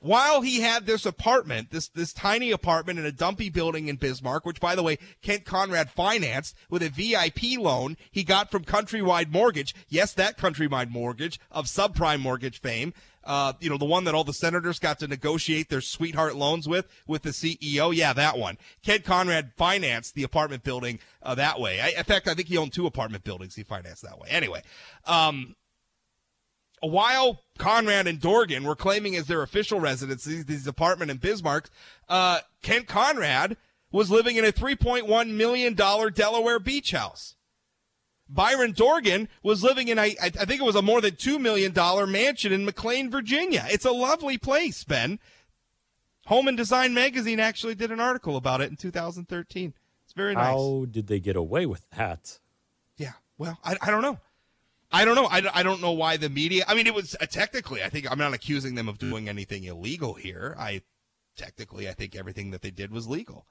[0.00, 4.44] while he had this apartment, this this tiny apartment in a dumpy building in Bismarck,
[4.44, 9.30] which by the way, Kent Conrad financed with a VIP loan he got from Countrywide
[9.30, 9.74] Mortgage.
[9.88, 12.94] Yes, that Countrywide Mortgage of subprime mortgage fame.
[13.22, 16.66] Uh, you know, the one that all the senators got to negotiate their sweetheart loans
[16.66, 17.94] with, with the CEO.
[17.94, 18.56] Yeah, that one.
[18.82, 21.80] Kent Conrad financed the apartment building uh, that way.
[21.80, 24.28] I, in fact, I think he owned two apartment buildings he financed that way.
[24.30, 24.62] Anyway,
[25.06, 25.54] um,
[26.80, 31.68] while Conrad and Dorgan were claiming as their official residences these apartment in Bismarck,
[32.08, 33.56] uh, Kent Conrad
[33.92, 37.34] was living in a $3.1 million Delaware beach house.
[38.28, 41.72] Byron Dorgan was living in a, I think it was a more than $2 million
[42.10, 43.66] mansion in McLean, Virginia.
[43.68, 45.18] It's a lovely place, Ben.
[46.26, 49.74] Home and Design Magazine actually did an article about it in 2013.
[50.04, 50.46] It's very nice.
[50.46, 52.38] How did they get away with that?
[52.96, 54.18] Yeah, well, I, I don't know.
[54.92, 55.26] I don't know.
[55.26, 56.64] I, I don't know why the media.
[56.66, 57.82] I mean, it was uh, technically.
[57.82, 60.56] I think I'm not accusing them of doing anything illegal here.
[60.58, 60.82] I
[61.36, 63.46] technically, I think everything that they did was legal.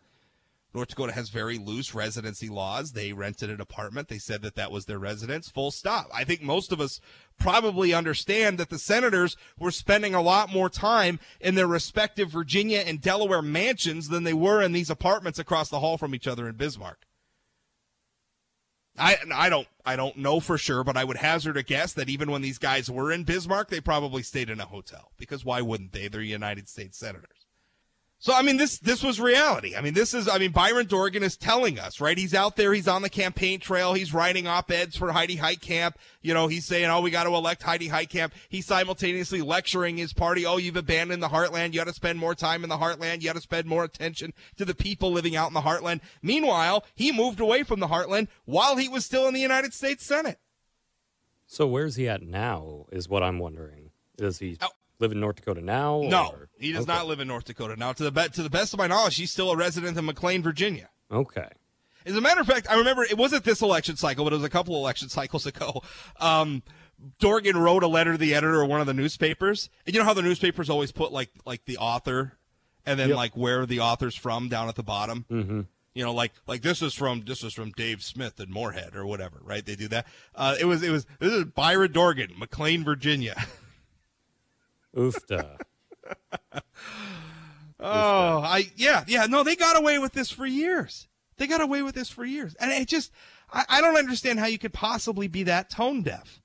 [0.71, 2.91] North Dakota has very loose residency laws.
[2.91, 4.07] They rented an apartment.
[4.07, 5.49] They said that that was their residence.
[5.49, 6.07] Full stop.
[6.13, 6.99] I think most of us
[7.39, 12.83] probably understand that the senators were spending a lot more time in their respective Virginia
[12.85, 16.47] and Delaware mansions than they were in these apartments across the hall from each other
[16.47, 17.07] in Bismarck.
[18.99, 22.09] I I don't I don't know for sure, but I would hazard a guess that
[22.09, 25.61] even when these guys were in Bismarck, they probably stayed in a hotel because why
[25.61, 26.07] wouldn't they?
[26.07, 27.38] They're United States senators.
[28.21, 29.77] So I mean this this was reality.
[29.77, 32.17] I mean this is I mean Byron Dorgan is telling us, right?
[32.17, 35.93] He's out there, he's on the campaign trail, he's writing op-eds for Heidi Heitkamp.
[36.21, 40.11] You know, he's saying, "Oh, we got to elect Heidi Heitkamp." He's simultaneously lecturing his
[40.11, 41.71] party, "Oh, you've abandoned the heartland.
[41.71, 43.21] You got to spend more time in the heartland.
[43.21, 46.83] You got to spend more attention to the people living out in the heartland." Meanwhile,
[46.95, 50.39] he moved away from the heartland while he was still in the United States Senate.
[51.47, 52.85] So where's he at now?
[52.91, 53.91] Is what I'm wondering.
[54.17, 54.57] Is he?
[54.61, 54.67] Oh,
[54.99, 56.01] Live in North Dakota now?
[56.03, 56.49] No, or?
[56.59, 56.93] he does okay.
[56.93, 57.93] not live in North Dakota now.
[57.93, 60.43] To the be- to the best of my knowledge, he's still a resident of McLean,
[60.43, 60.89] Virginia.
[61.11, 61.47] Okay.
[62.05, 64.45] As a matter of fact, I remember it wasn't this election cycle, but it was
[64.45, 65.81] a couple election cycles ago.
[66.19, 66.63] Um,
[67.19, 70.05] Dorgan wrote a letter to the editor of one of the newspapers, and you know
[70.05, 72.37] how the newspapers always put like like the author,
[72.85, 73.17] and then yep.
[73.17, 75.25] like where the author's from down at the bottom.
[75.31, 75.61] Mm-hmm.
[75.93, 79.05] You know, like like this is from this is from Dave Smith in Moorhead or
[79.05, 79.65] whatever, right?
[79.65, 80.07] They do that.
[80.35, 83.35] Uh, it was it was this is Byron Dorgan, McLean, Virginia.
[84.95, 85.57] Oofta.
[87.79, 91.07] oh, I yeah yeah no, they got away with this for years.
[91.37, 93.11] They got away with this for years, and it just
[93.51, 96.41] I, I don't understand how you could possibly be that tone deaf.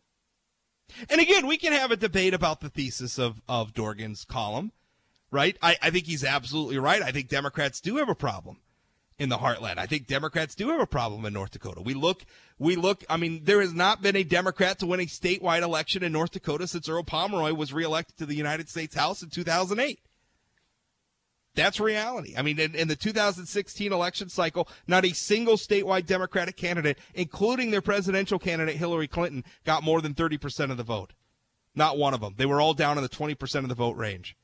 [1.09, 4.73] And again, we can have a debate about the thesis of of Dorgan's column,
[5.31, 5.57] right?
[5.63, 7.03] I, I think he's absolutely right.
[7.03, 8.59] I think Democrats do have a problem
[9.19, 9.79] in the heartland.
[9.79, 11.81] I think Democrats do have a problem in North Dakota.
[11.81, 12.25] We look,
[12.59, 16.03] we look, I mean, there has not been a Democrat to win a statewide election
[16.03, 20.01] in North Dakota since Earl Pomeroy was reelected to the United States House in 2008.
[21.55, 22.35] That's reality.
[22.37, 27.71] I mean, in, in, the 2016 election cycle, not a single statewide Democratic candidate, including
[27.71, 31.13] their presidential candidate Hillary Clinton, got more than 30% of the vote.
[31.77, 32.35] Not one of them.
[32.37, 34.37] They were all down in the 20% of the vote range.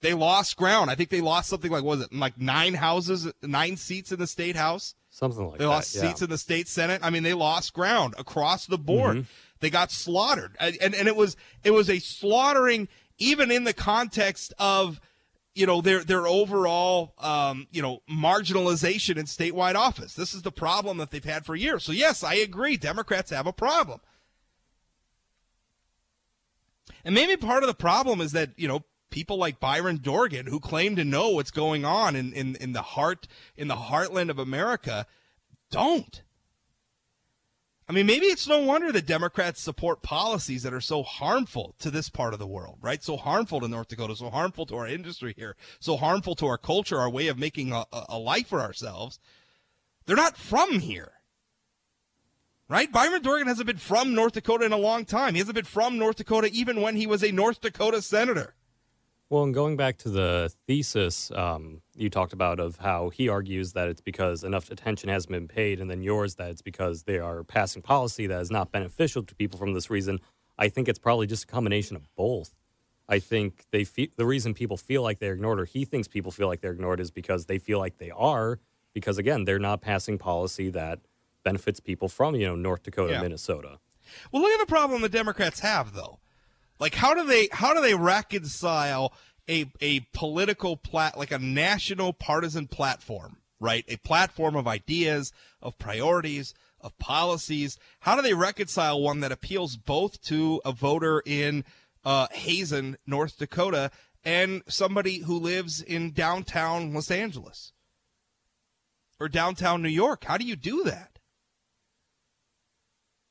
[0.00, 0.90] They lost ground.
[0.90, 4.26] I think they lost something like was it like nine houses, nine seats in the
[4.26, 4.94] state house.
[5.10, 5.64] Something like they that.
[5.64, 6.02] They lost yeah.
[6.02, 7.00] seats in the state senate.
[7.02, 9.16] I mean, they lost ground across the board.
[9.16, 9.30] Mm-hmm.
[9.60, 13.72] They got slaughtered, and, and and it was it was a slaughtering even in the
[13.72, 15.00] context of
[15.54, 20.14] you know their their overall um, you know marginalization in statewide office.
[20.14, 21.82] This is the problem that they've had for years.
[21.82, 22.76] So yes, I agree.
[22.76, 24.00] Democrats have a problem.
[27.04, 30.60] And maybe part of the problem is that, you know, people like Byron Dorgan who
[30.60, 34.38] claim to know what's going on in, in, in the heart in the heartland of
[34.38, 35.06] America
[35.70, 36.22] don't.
[37.88, 41.90] I mean, maybe it's no wonder that Democrats support policies that are so harmful to
[41.90, 43.02] this part of the world, right?
[43.02, 46.58] So harmful to North Dakota, so harmful to our industry here, so harmful to our
[46.58, 49.18] culture, our way of making a, a life for ourselves.
[50.04, 51.12] They're not from here,
[52.68, 52.92] right?
[52.92, 55.32] Byron Dorgan hasn't been from North Dakota in a long time.
[55.32, 58.54] He hasn't been from North Dakota even when he was a North Dakota senator.
[59.30, 63.74] Well, and going back to the thesis um, you talked about of how he argues
[63.74, 67.18] that it's because enough attention hasn't been paid, and then yours that it's because they
[67.18, 70.18] are passing policy that is not beneficial to people from this reason.
[70.56, 72.54] I think it's probably just a combination of both.
[73.06, 76.32] I think they fe- the reason people feel like they're ignored, or he thinks people
[76.32, 78.58] feel like they're ignored, is because they feel like they are.
[78.94, 81.00] Because again, they're not passing policy that
[81.44, 83.22] benefits people from you know North Dakota, yeah.
[83.22, 83.78] Minnesota.
[84.32, 86.18] Well, look at the problem the Democrats have, though.
[86.78, 89.12] Like how do they how do they reconcile
[89.48, 93.84] a a political plat like a national partisan platform, right?
[93.88, 97.78] A platform of ideas, of priorities, of policies.
[98.00, 101.64] How do they reconcile one that appeals both to a voter in
[102.04, 103.90] uh, Hazen, North Dakota,
[104.24, 107.72] and somebody who lives in downtown Los Angeles
[109.18, 110.24] or downtown New York?
[110.24, 111.18] How do you do that?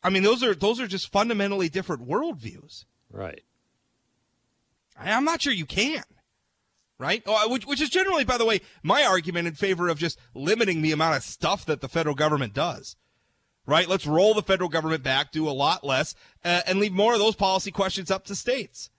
[0.04, 2.86] I mean, those are those are just fundamentally different worldviews.
[3.12, 3.42] Right.
[4.98, 6.04] I'm not sure you can.
[7.00, 7.22] Right?
[7.28, 10.82] Oh, which, which is generally, by the way, my argument in favor of just limiting
[10.82, 12.96] the amount of stuff that the federal government does.
[13.68, 13.88] Right?
[13.88, 17.20] Let's roll the federal government back, do a lot less, uh, and leave more of
[17.20, 18.90] those policy questions up to states.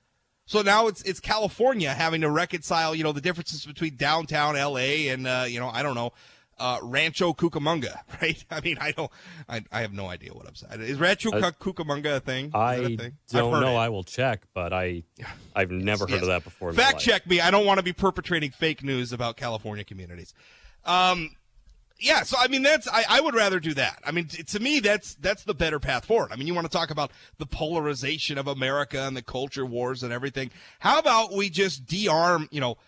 [0.48, 5.10] So now it's it's California having to reconcile, you know, the differences between downtown LA
[5.10, 6.12] and uh, you know, I don't know,
[6.58, 8.44] uh, Rancho Cucamonga, right?
[8.50, 9.10] I mean, I don't,
[9.48, 10.82] I, I have no idea what I'm saying.
[10.82, 12.46] Is Rancho uh, Cucamonga a thing?
[12.46, 13.16] Is I a thing?
[13.30, 13.76] don't know.
[13.76, 13.78] It.
[13.78, 15.02] I will check, but I,
[15.54, 16.22] I've never yes, heard yes.
[16.22, 16.72] of that before.
[16.72, 17.40] Fact check me.
[17.40, 20.34] I don't want to be perpetrating fake news about California communities.
[20.84, 21.30] Um,
[22.00, 24.00] yeah, so I mean that's I, I would rather do that.
[24.04, 26.30] I mean t- to me that's that's the better path forward.
[26.32, 30.04] I mean you want to talk about the polarization of America and the culture wars
[30.04, 30.50] and everything.
[30.78, 32.78] How about we just de-arm, you know,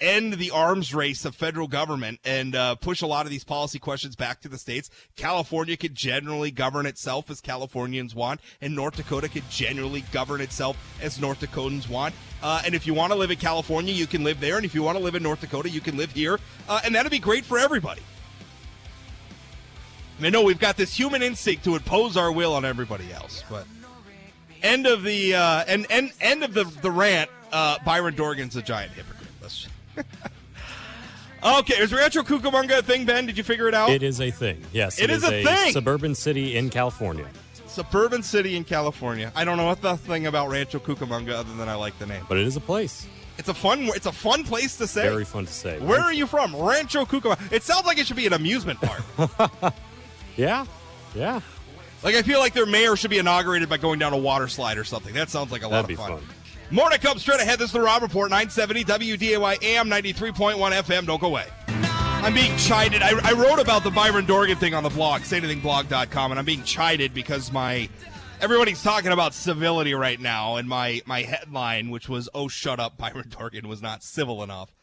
[0.00, 3.78] end the arms race of federal government and uh, push a lot of these policy
[3.78, 4.90] questions back to the states.
[5.16, 10.76] California could generally govern itself as Californians want, and North Dakota could generally govern itself
[11.00, 12.14] as North Dakotans want.
[12.42, 14.74] Uh, and if you want to live in California, you can live there, and if
[14.74, 17.18] you want to live in North Dakota, you can live here, uh, and that'd be
[17.18, 18.02] great for everybody.
[20.22, 23.66] I know we've got this human instinct to impose our will on everybody else, but
[24.62, 27.30] end of the uh, end, end, end of the the rant.
[27.52, 29.13] Uh, Byron Dorgan's a giant hypocrite.
[31.44, 33.26] Okay, is Rancho Cucamonga a thing, Ben?
[33.26, 33.90] Did you figure it out?
[33.90, 34.64] It is a thing.
[34.72, 35.72] Yes, it, it is, is, a, thing.
[35.72, 37.28] Suburban city in California.
[37.66, 39.30] Suburban city in California.
[39.36, 42.24] I don't know what the thing about Rancho Cucamonga other than I like the name.
[42.30, 43.06] But it is a place.
[43.36, 43.80] It's a fun.
[43.94, 45.02] It's a fun place to say.
[45.02, 45.78] Very fun to say.
[45.80, 46.56] Where are you from?
[46.56, 47.52] Rancho Cucamonga.
[47.52, 49.74] It sounds like it should be an amusement park.
[50.36, 50.64] yeah,
[51.14, 51.40] yeah.
[52.02, 54.78] Like I feel like their mayor should be inaugurated by going down a water slide
[54.78, 55.12] or something.
[55.12, 56.26] That sounds like a That'd lot of fun.
[56.26, 56.36] fun.
[56.70, 57.58] More to come straight ahead.
[57.58, 61.06] This is the Rob Report, 970 WDAY AM 93.1 FM.
[61.06, 61.46] Don't go away.
[61.68, 63.02] I'm being chided.
[63.02, 66.62] I, I, wrote about the Byron Dorgan thing on the blog, sayanythingblog.com, and I'm being
[66.62, 67.90] chided because my
[68.40, 72.96] everybody's talking about civility right now, and my my headline, which was "Oh, shut up,
[72.98, 74.74] Byron Dorgan was not civil enough."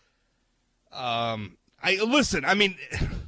[0.91, 2.45] Um, I listen.
[2.45, 2.77] I mean,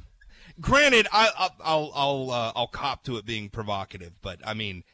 [0.60, 4.84] granted, I, I'll I'll uh, I'll cop to it being provocative, but I mean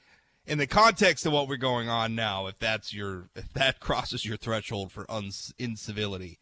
[0.47, 4.25] in the context of what we're going on now, if that's your if that crosses
[4.25, 6.39] your threshold for uns, incivility,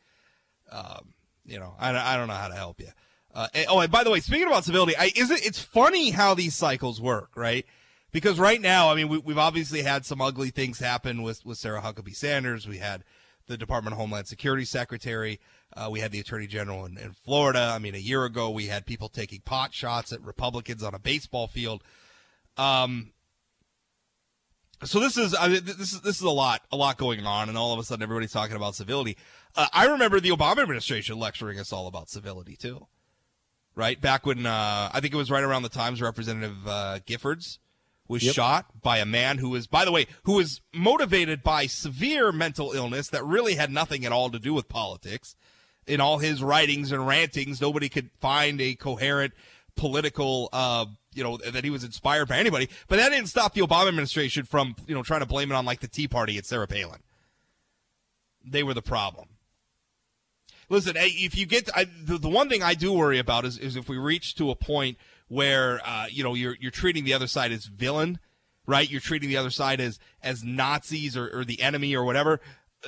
[0.70, 2.88] um, you know, I, I don't know how to help you.
[3.34, 5.44] Uh, and, oh, and by the way, speaking about civility, I, is it?
[5.44, 7.66] It's funny how these cycles work, right?
[8.10, 11.58] Because right now, I mean, we, have obviously had some ugly things happen with with
[11.58, 12.66] Sarah Huckabee Sanders.
[12.66, 13.04] We had
[13.46, 15.40] the Department of Homeland Security Secretary.
[15.76, 17.72] Uh, we had the Attorney General in, in Florida.
[17.74, 20.98] I mean, a year ago, we had people taking pot shots at Republicans on a
[20.98, 21.82] baseball field.
[22.56, 23.12] Um,
[24.84, 27.48] so this is I mean, this is this is a lot a lot going on,
[27.48, 29.16] and all of a sudden everybody's talking about civility.
[29.56, 32.86] Uh, I remember the Obama administration lecturing us all about civility too,
[33.74, 34.00] right?
[34.00, 37.58] Back when uh, I think it was right around the times Representative uh, Giffords
[38.08, 38.34] was yep.
[38.34, 42.72] shot by a man who was, by the way, who was motivated by severe mental
[42.72, 45.36] illness that really had nothing at all to do with politics.
[45.86, 49.32] In all his writings and rantings, nobody could find a coherent
[49.78, 52.68] political uh, you know that he was inspired by anybody.
[52.88, 55.64] But that didn't stop the Obama administration from you know trying to blame it on
[55.64, 57.00] like the Tea Party at Sarah Palin.
[58.44, 59.28] They were the problem.
[60.70, 63.56] Listen, if you get to, I, the, the one thing I do worry about is,
[63.56, 64.98] is if we reach to a point
[65.28, 68.18] where uh, you know you're you're treating the other side as villain,
[68.66, 68.88] right?
[68.88, 72.40] You're treating the other side as as Nazis or, or the enemy or whatever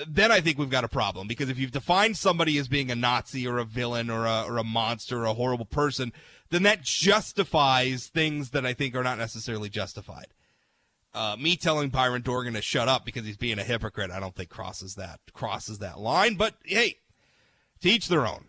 [0.07, 2.95] then I think we've got a problem because if you've defined somebody as being a
[2.95, 6.12] Nazi or a villain or a, or a monster or a horrible person,
[6.51, 10.28] then that justifies things that I think are not necessarily justified.
[11.12, 14.34] Uh, me telling Byron Dorgan to shut up because he's being a hypocrite, I don't
[14.34, 16.34] think crosses that crosses that line.
[16.34, 16.98] But hey,
[17.80, 18.46] to each their own.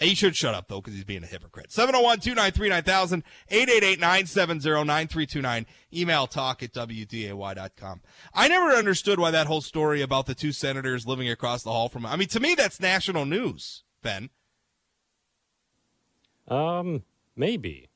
[0.00, 1.70] He should shut up though because he's being a hypocrite.
[1.70, 5.64] 701-293-9000, 888-970-9329.
[5.94, 8.02] Email talk at wday.com.
[8.34, 11.88] I never understood why that whole story about the two senators living across the hall
[11.88, 12.04] from.
[12.04, 13.84] I mean, to me, that's national news.
[14.02, 14.28] Ben.
[16.48, 17.02] Um,
[17.34, 17.88] maybe.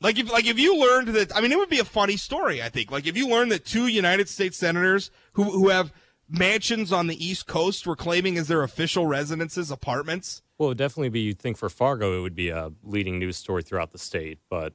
[0.00, 2.62] Like if like if you learned that I mean it would be a funny story,
[2.62, 2.90] I think.
[2.90, 5.92] Like if you learned that two United States senators who who have
[6.28, 10.42] mansions on the East Coast were claiming as their official residences apartments.
[10.58, 13.36] Well, it would definitely be you'd think for Fargo it would be a leading news
[13.36, 14.72] story throughout the state, but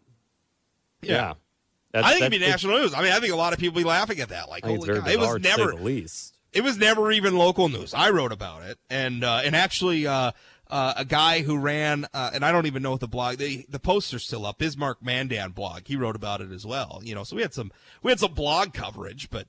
[1.01, 1.11] yeah.
[1.13, 1.33] yeah.
[1.93, 2.93] I think it'd be national news.
[2.93, 4.47] I mean, I think a lot of people be laughing at that.
[4.47, 5.07] Like, holy God.
[5.07, 6.37] it was never least.
[6.51, 7.93] It was never even local news.
[7.93, 10.31] I wrote about it, and uh, and actually, uh,
[10.69, 13.65] uh, a guy who ran, uh, and I don't even know what the blog, the
[13.69, 14.59] the poster's still up.
[14.59, 15.87] Bismarck Mandan blog.
[15.87, 17.01] He wrote about it as well.
[17.03, 17.71] You know, so we had some
[18.03, 19.47] we had some blog coverage, but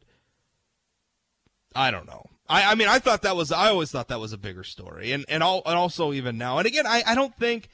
[1.75, 2.25] I don't know.
[2.49, 5.13] I, I mean, I thought that was I always thought that was a bigger story,
[5.13, 7.69] and and, all, and also even now, and again, I, I don't think,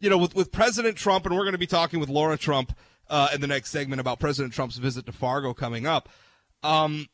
[0.00, 2.76] you know, with with President Trump, and we're going to be talking with Lara Trump
[3.10, 6.08] uh, in the next segment about President Trump's visit to Fargo coming up.
[6.62, 7.08] Um,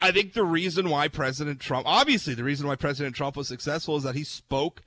[0.00, 3.96] I think the reason why President Trump, obviously, the reason why President Trump was successful
[3.96, 4.82] is that he spoke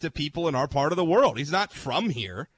[0.00, 1.38] to people in our part of the world.
[1.38, 2.48] He's not from here,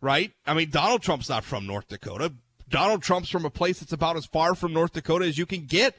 [0.00, 0.32] right?
[0.46, 2.34] I mean, Donald Trump's not from North Dakota.
[2.68, 5.66] Donald Trump's from a place that's about as far from North Dakota as you can
[5.66, 5.96] get.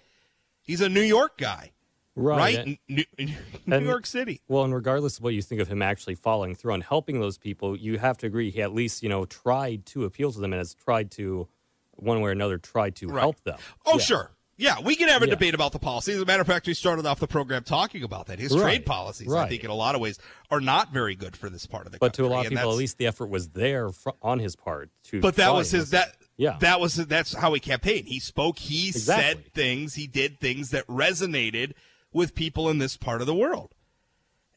[0.62, 1.72] He's a New York guy.
[2.16, 2.58] Right.
[2.58, 2.80] right?
[2.90, 3.36] New, New
[3.76, 4.42] and, York City.
[4.48, 7.38] Well, and regardless of what you think of him actually following through and helping those
[7.38, 10.54] people, you have to agree he at least, you know, tried to appeal to them
[10.54, 11.48] and has tried to,
[11.96, 13.20] one way or another, tried to right.
[13.20, 13.58] help them.
[13.86, 14.00] Oh, yeah.
[14.00, 14.32] sure.
[14.62, 15.32] Yeah, we can have a yeah.
[15.32, 16.14] debate about the policy.
[16.14, 18.38] As a matter of fact, we started off the program talking about that.
[18.38, 18.62] His right.
[18.62, 19.46] trade policies, right.
[19.46, 20.20] I think, in a lot of ways,
[20.52, 22.24] are not very good for this part of the but country.
[22.24, 23.90] But to a lot of people, at least the effort was there
[24.22, 25.20] on his part to.
[25.20, 26.16] But that was his that.
[26.38, 28.08] Yeah, that was that's how he campaigned.
[28.08, 28.60] He spoke.
[28.60, 29.24] He exactly.
[29.24, 29.96] said things.
[29.96, 31.74] He did things that resonated
[32.14, 33.74] with people in this part of the world.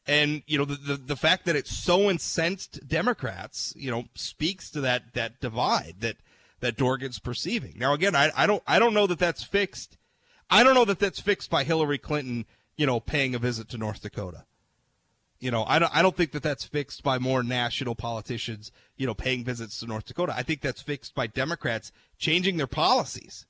[0.05, 4.69] And you know the, the, the fact that it's so incensed Democrats, you know, speaks
[4.71, 6.17] to that that divide that
[6.65, 7.75] that Dorgan's perceiving.
[7.77, 9.97] Now, again, I, I don't I don't know that that's fixed.
[10.49, 12.45] I don't know that that's fixed by Hillary Clinton,
[12.75, 14.45] you know, paying a visit to North Dakota.
[15.39, 19.05] You know, I don't I don't think that that's fixed by more national politicians, you
[19.05, 20.33] know, paying visits to North Dakota.
[20.35, 23.45] I think that's fixed by Democrats changing their policies.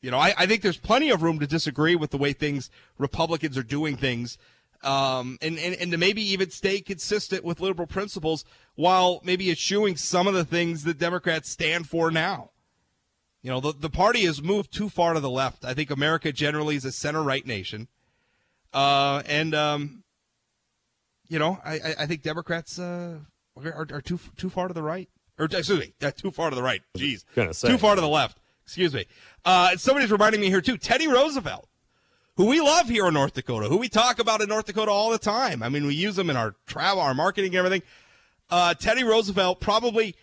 [0.00, 2.70] You know, I, I think there's plenty of room to disagree with the way things
[2.98, 4.36] Republicans are doing things
[4.82, 9.96] um, and, and, and to maybe even stay consistent with liberal principles while maybe eschewing
[9.96, 12.50] some of the things that Democrats stand for now.
[13.42, 15.64] You know, the, the party has moved too far to the left.
[15.64, 17.88] I think America generally is a center right nation.
[18.72, 20.04] Uh, and, um,
[21.28, 23.18] you know, I, I think Democrats uh,
[23.56, 25.08] are, are too too far to the right.
[25.38, 26.82] Or, excuse me, too far to the right.
[26.96, 27.24] Jeez.
[27.70, 28.38] Too far to the left.
[28.64, 29.06] Excuse me.
[29.44, 30.76] Uh, somebody's reminding me here, too.
[30.76, 31.68] Teddy Roosevelt
[32.42, 35.10] who we love here in North Dakota, who we talk about in North Dakota all
[35.10, 35.62] the time.
[35.62, 37.82] I mean, we use them in our travel, our marketing, everything.
[38.50, 40.16] Uh, Teddy Roosevelt, probably,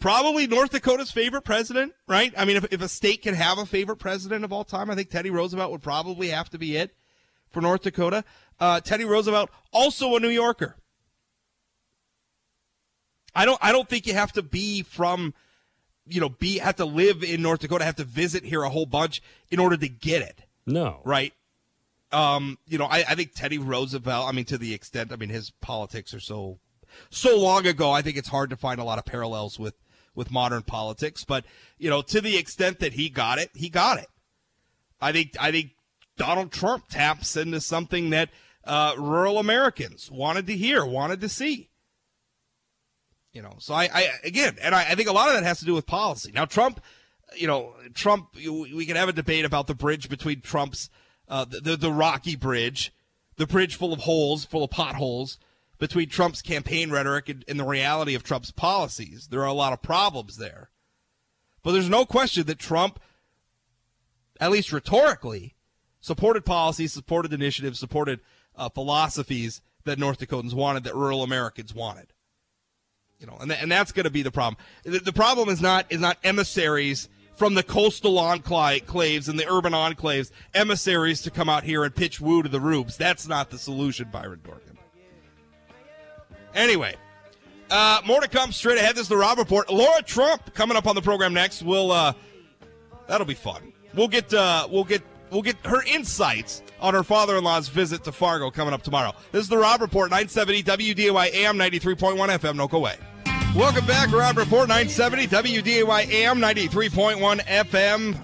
[0.00, 2.32] probably North Dakota's favorite president, right?
[2.34, 4.94] I mean, if, if a state can have a favorite president of all time, I
[4.94, 6.94] think Teddy Roosevelt would probably have to be it
[7.50, 8.24] for North Dakota.
[8.58, 10.76] Uh, Teddy Roosevelt, also a New Yorker.
[13.34, 15.34] I don't, I don't think you have to be from,
[16.08, 18.86] you know, be have to live in North Dakota, have to visit here a whole
[18.86, 19.20] bunch
[19.50, 20.40] in order to get it.
[20.64, 21.02] No.
[21.04, 21.34] Right?
[22.16, 25.28] Um, you know, I, I think Teddy Roosevelt, I mean, to the extent, I mean,
[25.28, 26.60] his politics are so,
[27.10, 29.74] so long ago, I think it's hard to find a lot of parallels with,
[30.14, 31.24] with modern politics.
[31.24, 31.44] But,
[31.76, 34.08] you know, to the extent that he got it, he got it.
[34.98, 35.72] I think, I think
[36.16, 38.30] Donald Trump taps into something that,
[38.64, 41.68] uh, rural Americans wanted to hear, wanted to see.
[43.32, 45.58] You know, so I, I again, and I, I think a lot of that has
[45.58, 46.32] to do with policy.
[46.32, 46.80] Now, Trump,
[47.36, 50.88] you know, Trump, we can have a debate about the bridge between Trump's
[51.28, 52.92] uh, the, the, the rocky bridge,
[53.36, 55.38] the bridge full of holes, full of potholes
[55.78, 59.28] between Trump's campaign rhetoric and, and the reality of Trump's policies.
[59.30, 60.70] There are a lot of problems there.
[61.62, 63.00] But there's no question that Trump,
[64.40, 65.54] at least rhetorically,
[66.00, 68.20] supported policies, supported initiatives, supported
[68.54, 72.12] uh, philosophies that North Dakotans wanted, that rural Americans wanted.
[73.18, 74.56] You know, and, th- and that's going to be the problem.
[74.84, 79.72] The, the problem is not is not emissaries from the coastal enclaves and the urban
[79.72, 82.96] enclaves, emissaries to come out here and pitch woo to the rubes.
[82.96, 84.78] That's not the solution, Byron Dorgan.
[86.54, 86.96] Anyway,
[87.70, 88.94] uh, more to come straight ahead.
[88.94, 89.70] This is the Rob Report.
[89.70, 91.62] Lara Trump coming up on the program next.
[91.62, 92.14] We'll uh,
[93.06, 93.72] that'll be fun.
[93.94, 98.50] We'll get uh, we'll get we'll get her insights on her father-in-law's visit to Fargo
[98.50, 99.12] coming up tomorrow.
[99.32, 102.56] This is the Rob Report, 970 WDAY AM 93.1 FM.
[102.56, 102.96] No go away.
[103.56, 108.20] Welcome back, Rob Report 970 WDAY AM 93.1 FM.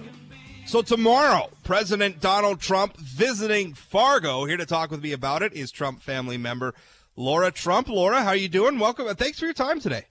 [0.67, 4.45] So tomorrow, President Donald Trump visiting Fargo.
[4.45, 6.75] Here to talk with me about it is Trump family member
[7.15, 7.89] Lara Trump.
[7.89, 8.77] Lara, how are you doing?
[8.77, 9.07] Welcome.
[9.07, 10.05] and Thanks for your time today.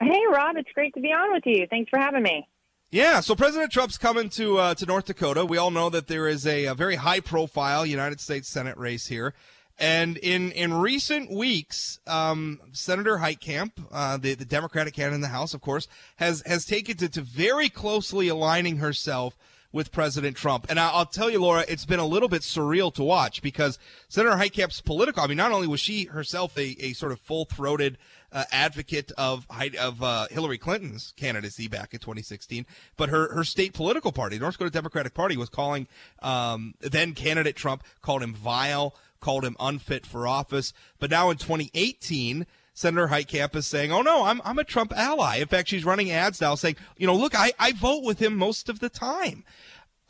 [0.00, 0.56] Hey, Rob.
[0.56, 1.66] It's great to be on with you.
[1.68, 2.48] Thanks for having me.
[2.90, 5.44] Yeah, so President Trump's coming to uh, to North Dakota.
[5.44, 9.06] We all know that there is a, a very high profile United States Senate race
[9.06, 9.34] here.
[9.80, 15.28] And in, in recent weeks, um, Senator Heitkamp, uh, the, the Democratic candidate in the
[15.28, 19.38] House, of course, has, has taken to, to very closely aligning herself
[19.72, 20.66] with President Trump.
[20.68, 23.78] And I'll tell you, Lara, it's been a little bit surreal to watch because
[24.08, 27.44] Senator Heitkamp's political, I mean, not only was she herself a, a sort of full
[27.44, 27.96] throated
[28.32, 29.46] uh, advocate of
[29.78, 32.66] of uh, Hillary Clinton's candidacy back in 2016,
[32.96, 35.86] but her, her state political party, the North Dakota Democratic Party, was calling
[36.20, 40.72] um, then candidate Trump, called him vile, called him unfit for office.
[40.98, 45.36] But now in 2018, Senator Heitkamp is saying, "Oh no, I'm I'm a Trump ally."
[45.36, 48.36] In fact, she's running ads now saying, "You know, look, I, I vote with him
[48.36, 49.44] most of the time."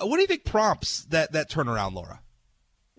[0.00, 2.20] Uh, what do you think prompts that that turnaround, Lara?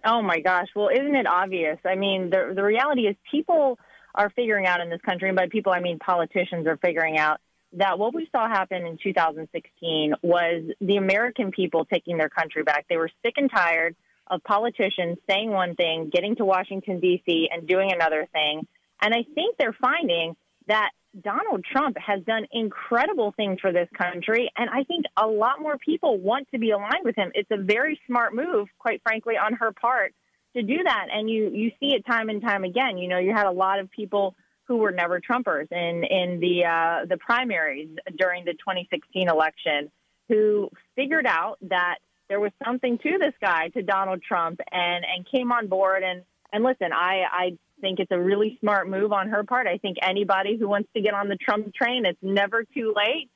[0.03, 0.67] Oh my gosh!
[0.75, 1.77] Well, isn't it obvious?
[1.85, 3.79] I mean, the the reality is people
[4.13, 7.39] are figuring out in this country, and by people I mean politicians are figuring out
[7.73, 12.85] that what we saw happen in 2016 was the American people taking their country back.
[12.89, 13.95] They were sick and tired
[14.31, 17.49] of politicians saying one thing, getting to Washington D.C.
[17.51, 18.65] and doing another thing
[19.01, 20.35] and I think they're finding
[20.67, 24.49] that Donald Trump has done incredible things for this country.
[24.55, 27.31] And I think a lot more people want to be aligned with him.
[27.33, 30.13] It's a very smart move, quite frankly, on her part
[30.55, 31.07] to do that.
[31.11, 32.97] And you, you see it time and time again.
[32.97, 36.65] You know, you had a lot of people who were never Trumpers in, in the,
[36.65, 39.91] uh, the primaries during the 2016 election
[40.29, 41.95] who figured out that
[42.31, 46.01] there was something to this guy, to Donald Trump, and, and came on board.
[46.01, 46.23] And,
[46.53, 49.67] and listen, I, I think it's a really smart move on her part.
[49.67, 53.29] I think anybody who wants to get on the Trump train, it's never too late.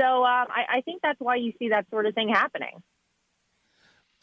[0.00, 2.82] So um, I, I think that's why you see that sort of thing happening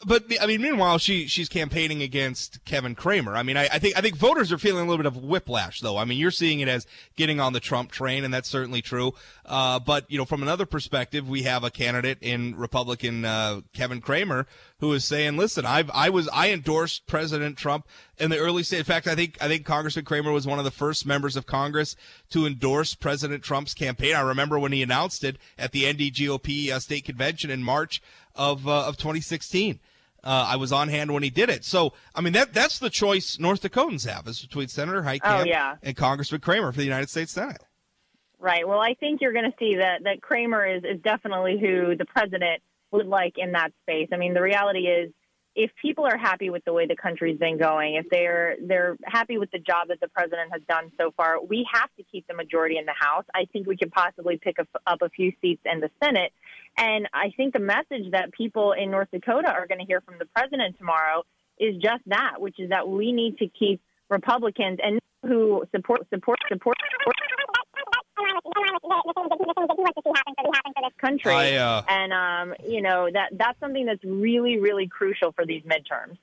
[0.04, 3.34] but I mean, meanwhile, she she's campaigning against Kevin Cramer.
[3.34, 5.80] I mean, I, I, think I think voters are feeling a little bit of whiplash,
[5.80, 5.96] though.
[5.96, 6.86] I mean, you're seeing it as
[7.16, 9.14] getting on the Trump train, and that's certainly true.
[9.46, 14.02] Uh, but you know, from another perspective, we have a candidate in Republican uh, Kevin
[14.02, 14.46] Cramer
[14.80, 17.86] who is saying, "Listen, I I was I endorsed President Trump
[18.18, 18.80] in the early state.
[18.80, 21.46] In fact, I think I think Congressman Cramer was one of the first members of
[21.46, 21.96] Congress
[22.30, 24.14] to endorse President Trump's campaign.
[24.14, 28.02] I remember when he announced it at the NDGOP uh, state convention in March
[28.36, 29.80] of uh, of 2016."
[30.24, 31.64] Uh, I was on hand when he did it.
[31.64, 35.44] So, I mean, that that's the choice North Dakotans have is between Senator Heitkamp oh,
[35.44, 35.76] yeah.
[35.84, 37.62] and Congressman Cramer for the United States Senate.
[38.40, 38.66] Right.
[38.66, 42.04] Well, I think you're going to see that that Cramer is is definitely who the
[42.04, 42.60] president
[42.90, 44.08] would like in that space.
[44.12, 45.12] I mean, the reality is
[45.56, 49.38] if people are happy with the way the country's been going, if they're they're happy
[49.38, 52.34] with the job that the president has done so far, we have to keep the
[52.34, 53.24] majority in the House.
[53.34, 54.68] I think we could possibly pick up
[55.00, 56.32] a few seats in the Senate,
[56.76, 60.16] and I think the message that people in North Dakota are going to hear from
[60.18, 61.24] the president tomorrow
[61.58, 63.80] is just that, which is that we need to keep
[64.10, 66.76] Republicans and who support support support.
[67.00, 67.16] support
[71.00, 71.32] country.
[71.32, 75.62] I, uh, and um, you know that that's something that's really, really crucial for these
[75.62, 76.18] midterms.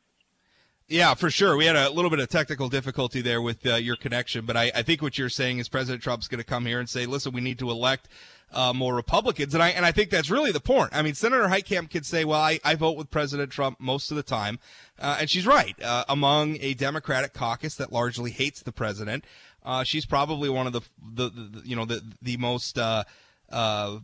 [0.88, 1.56] Yeah, for sure.
[1.56, 4.72] We had a little bit of technical difficulty there with uh, your connection, but I,
[4.76, 7.32] I, think what you're saying is President Trump's going to come here and say, "Listen,
[7.32, 8.10] we need to elect
[8.52, 10.89] uh, more Republicans," and I and I think that's really the point.
[10.94, 14.18] I mean, Senator Heitkamp could say, "Well, I, I vote with President Trump most of
[14.18, 14.60] the time,"
[15.00, 15.82] uh, and she's right.
[15.82, 19.24] Uh, among a Democratic caucus that largely hates the president,
[19.64, 23.03] uh, she's probably one of the, the, the, you know the the most uh,
[23.49, 23.99] uh,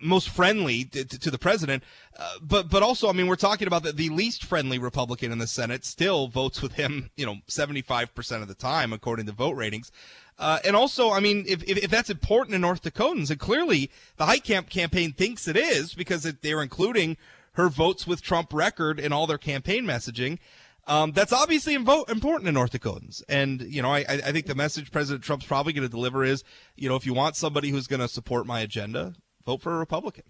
[0.00, 1.82] most friendly to, to, the president.
[2.18, 5.38] Uh, but but also, I mean, we're talking about the, the least friendly Republican in
[5.38, 9.56] the Senate still votes with him, you know, 75% of the time, according to vote
[9.56, 9.90] ratings.
[10.36, 13.88] Uh, and also, I mean, if, if, if, that's important to North Dakotans, and clearly
[14.16, 17.16] the Heitkamp campaign thinks it is because it, they're including
[17.52, 20.38] her votes with Trump record in all their campaign messaging.
[20.86, 23.22] Um, that's obviously invo- important to North Dakotans.
[23.28, 26.44] And, you know, I, I think the message President Trump's probably going to deliver is,
[26.76, 29.14] you know, if you want somebody who's going to support my agenda,
[29.46, 30.24] vote for a Republican.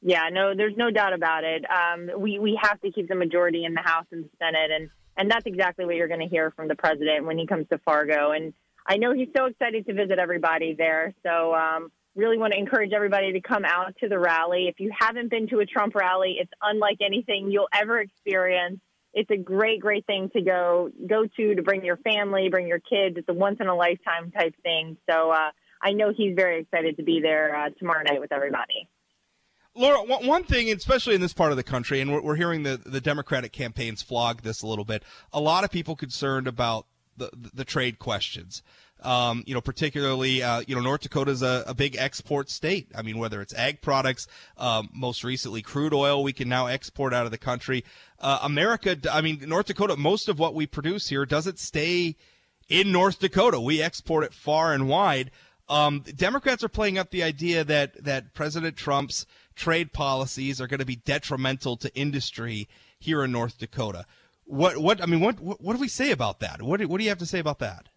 [0.00, 1.64] Yeah, no, there's no doubt about it.
[1.70, 4.72] Um, we, we have to keep the majority in the House and the Senate.
[4.72, 7.68] And, and that's exactly what you're going to hear from the president when he comes
[7.68, 8.32] to Fargo.
[8.32, 8.52] And
[8.84, 11.14] I know he's so excited to visit everybody there.
[11.22, 14.66] So, um, really want to encourage everybody to come out to the rally.
[14.68, 18.80] If you haven't been to a Trump rally, it's unlike anything you'll ever experience
[19.14, 22.80] it's a great, great thing to go go to to bring your family, bring your
[22.80, 23.16] kids.
[23.16, 24.96] It's a once in a lifetime type thing.
[25.08, 25.50] So uh,
[25.82, 28.88] I know he's very excited to be there uh, tomorrow night with everybody.
[29.74, 33.00] Lara, one thing, especially in this part of the country, and we're, hearing the, the
[33.00, 35.02] Democratic campaigns flog this a little bit,
[35.32, 36.86] a lot of people concerned about
[37.16, 38.62] the, the trade questions.
[39.02, 42.88] Um, you know, particularly, uh, you know, North Dakota is a, a, big export state.
[42.94, 47.12] I mean, whether it's ag products, um, most recently crude oil, we can now export
[47.12, 47.84] out of the country.
[48.20, 52.14] Uh, America, I mean, North Dakota, most of what we produce here doesn't stay
[52.68, 53.60] in North Dakota.
[53.60, 55.32] We export it far and wide.
[55.68, 60.80] Um, Democrats are playing up the idea that that President Trump's trade policies are going
[60.80, 64.06] to be detrimental to industry here in North Dakota.
[64.44, 66.62] What what I mean, what what, what do we say about that?
[66.62, 67.88] What what do you have to say about that?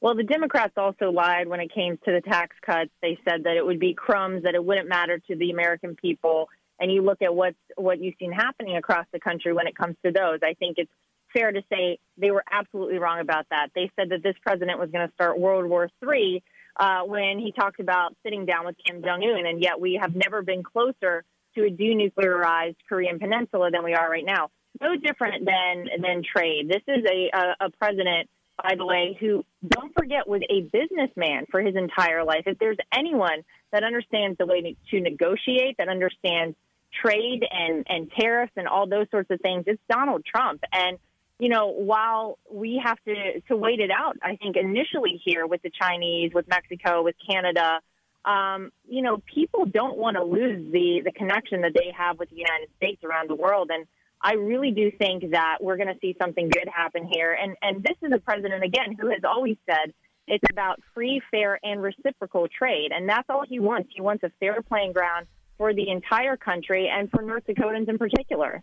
[0.00, 2.90] Well, the Democrats also lied when it came to the tax cuts.
[3.00, 6.48] They said that it would be crumbs, that it wouldn't matter to the American people.
[6.78, 9.96] And you look at what's what you've seen happening across the country when it comes
[10.04, 10.40] to those.
[10.42, 10.90] I think it's
[11.32, 13.68] fair to say they were absolutely wrong about that.
[13.74, 16.42] They said that this president was going to start World War III
[16.78, 20.14] uh, when he talked about sitting down with Kim Jong Un, and yet we have
[20.14, 21.24] never been closer
[21.54, 24.50] to a denuclearized Korean Peninsula than we are right now.
[24.78, 26.68] No different than than trade.
[26.68, 28.28] This is a, a, a president
[28.62, 32.44] by the way, who, don't forget, was a businessman for his entire life.
[32.46, 36.56] If there's anyone that understands the way to negotiate, that understands
[37.02, 40.62] trade and, and tariffs and all those sorts of things, it's Donald Trump.
[40.72, 40.98] And,
[41.38, 45.60] you know, while we have to, to wait it out, I think initially here with
[45.62, 47.80] the Chinese, with Mexico, with Canada,
[48.24, 52.30] um, you know, people don't want to lose the, the connection that they have with
[52.30, 53.70] the United States around the world.
[53.72, 53.86] And
[54.20, 57.32] I really do think that we're going to see something good happen here.
[57.32, 59.92] And, and this is a president, again, who has always said
[60.26, 62.90] it's about free, fair, and reciprocal trade.
[62.94, 63.90] And that's all he wants.
[63.94, 65.26] He wants a fair playing ground
[65.58, 68.62] for the entire country and for North Dakotans in particular.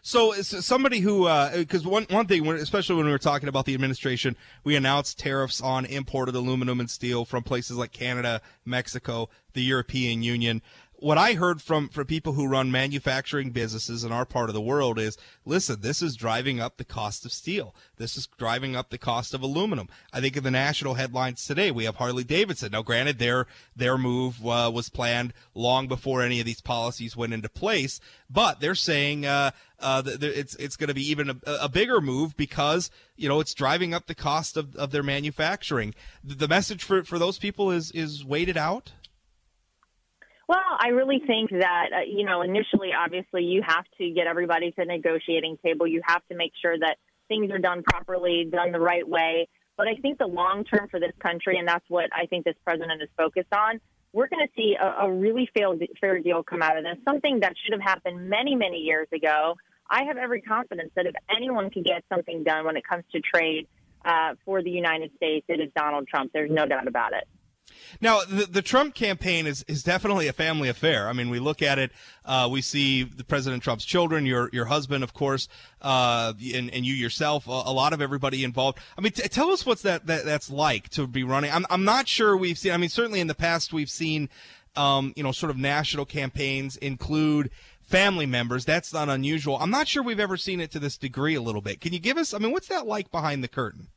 [0.00, 3.74] So, somebody who, because uh, one one thing, especially when we were talking about the
[3.74, 9.62] administration, we announced tariffs on imported aluminum and steel from places like Canada, Mexico, the
[9.62, 10.62] European Union
[11.02, 14.60] what I heard from from people who run manufacturing businesses in our part of the
[14.60, 17.74] world is, listen, this is driving up the cost of steel.
[17.96, 19.88] This is driving up the cost of aluminum.
[20.12, 22.70] I think in the national headlines today, we have Harley Davidson.
[22.70, 27.34] Now, granted, their their move uh, was planned long before any of these policies went
[27.34, 28.00] into place,
[28.30, 29.50] but they're saying uh,
[29.80, 33.54] uh, it's it's going to be even a, a, bigger move because you know it's
[33.54, 35.94] driving up the cost of, of their manufacturing.
[36.22, 38.92] The message for for those people is is waited out.
[40.48, 44.70] Well, I really think that, uh, you know, initially, obviously, you have to get everybody
[44.70, 45.86] to the negotiating table.
[45.86, 46.96] You have to make sure that
[47.28, 49.48] things are done properly, done the right way.
[49.76, 52.56] But I think the long term for this country, and that's what I think this
[52.64, 53.80] president is focused on,
[54.12, 55.68] we're going to see a, a really fair,
[56.00, 59.56] fair deal come out of this, something that should have happened many, many years ago.
[59.88, 63.20] I have every confidence that if anyone can get something done when it comes to
[63.20, 63.68] trade
[64.04, 66.32] uh, for the United States, it is Donald Trump.
[66.32, 67.24] There's no doubt about it.
[68.00, 71.08] Now, the, the Trump campaign is, is definitely a family affair.
[71.08, 71.92] I mean, we look at it,
[72.24, 75.48] uh, we see the President Trump's children, your your husband, of course,
[75.80, 78.78] uh, and, and you yourself, a, a, lot of everybody involved.
[78.96, 81.50] I mean, t- tell us what's that, that that's like to be running.
[81.50, 84.28] I'm, I'm not sure we've seen, I mean, certainly in the past we've seen,
[84.76, 87.50] um, you know, sort of national campaigns include
[87.82, 88.64] family members.
[88.64, 89.58] That's not unusual.
[89.60, 91.80] I'm not sure we've ever seen it to this degree a little bit.
[91.80, 93.88] Can you give us, I mean, what's that like behind the curtain?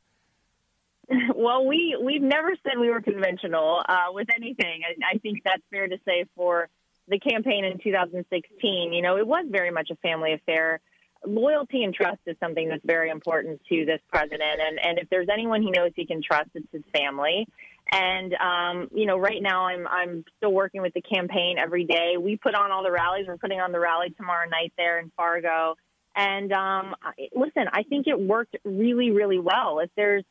[1.34, 4.82] Well, we we've never said we were conventional uh, with anything.
[4.84, 6.68] I, I think that's fair to say for
[7.08, 8.92] the campaign in 2016.
[8.92, 10.80] You know, it was very much a family affair.
[11.24, 15.28] Loyalty and trust is something that's very important to this president, and and if there's
[15.32, 17.46] anyone he knows he can trust, it's his family.
[17.92, 22.16] And um, you know, right now I'm I'm still working with the campaign every day.
[22.18, 23.26] We put on all the rallies.
[23.28, 25.76] We're putting on the rally tomorrow night there in Fargo.
[26.16, 26.94] And um,
[27.34, 29.80] listen, I think it worked really, really well.
[29.80, 30.24] If there's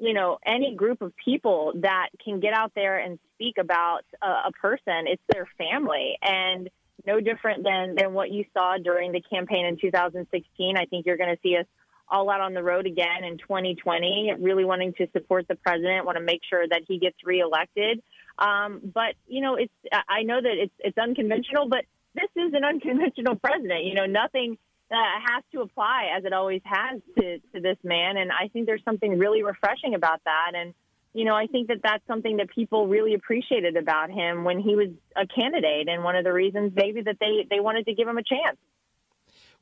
[0.00, 4.50] you know, any group of people that can get out there and speak about a,
[4.60, 6.16] person, it's their family.
[6.22, 6.70] And
[7.06, 10.76] no different than, than what you saw during the campaign in 2016.
[10.76, 11.66] I think you're going to see us
[12.08, 16.18] all out on the road again in 2020, really wanting to support the president, want
[16.18, 18.02] to make sure that he gets reelected.
[18.38, 19.72] Um, but you know, it's
[20.08, 21.84] I know that it's it's unconventional, but
[22.14, 23.84] this is an unconventional president.
[23.84, 24.58] You know, nothing
[24.90, 28.16] that has to apply as it always has to, to this man.
[28.16, 30.52] And I think there's something really refreshing about that.
[30.54, 30.74] And,
[31.14, 34.74] you know, I think that that's something that people really appreciated about him when he
[34.74, 35.88] was a candidate.
[35.88, 38.58] And one of the reasons maybe that they, they wanted to give him a chance.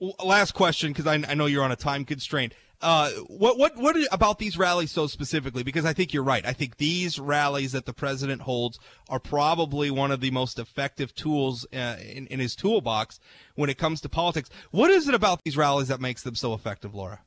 [0.01, 2.55] Well, last question, because I, I know you're on a time constraint.
[2.81, 5.64] Uh, what what what about these rallies so specifically?
[5.64, 6.47] Because I think you're right.
[6.47, 11.12] I think these rallies that the president holds are probably one of the most effective
[11.12, 13.18] tools uh, in, in his toolbox
[13.57, 14.49] when it comes to politics.
[14.70, 17.22] What is it about these rallies that makes them so effective, Lara?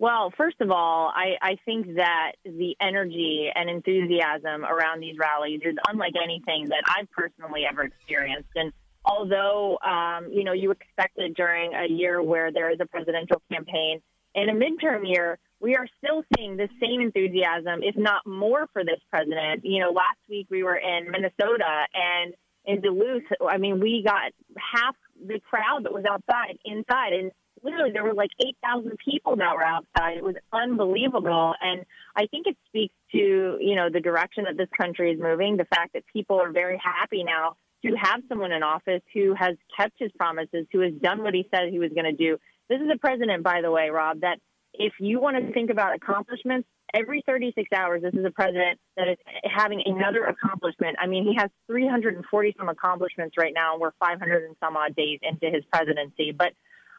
[0.00, 5.60] Well, first of all, I, I think that the energy and enthusiasm around these rallies
[5.64, 8.48] is unlike anything that I've personally ever experienced.
[8.56, 8.72] And
[9.04, 13.42] although um, you know you expect it during a year where there is a presidential
[13.50, 14.00] campaign,
[14.34, 18.84] in a midterm year, we are still seeing the same enthusiasm, if not more, for
[18.84, 19.64] this president.
[19.64, 22.34] You know, last week we were in Minnesota and
[22.64, 23.24] in Duluth.
[23.48, 27.30] I mean, we got half the crowd that was outside inside, and
[27.62, 30.16] literally there were like 8,000 people that were outside.
[30.16, 31.54] It was unbelievable.
[31.60, 31.84] And
[32.16, 35.66] I think it speaks to, you know, the direction that this country is moving, the
[35.66, 39.94] fact that people are very happy now to have someone in office who has kept
[39.98, 42.38] his promises, who has done what he said he was going to do.
[42.68, 44.38] This is a president, by the way, Rob, that
[44.74, 49.08] if you want to think about accomplishments, every 36 hours, this is a president that
[49.08, 50.96] is having another accomplishment.
[51.00, 54.94] I mean, he has 340 some accomplishments right now, and we're 500 and some odd
[54.94, 56.32] days into his presidency.
[56.32, 56.52] But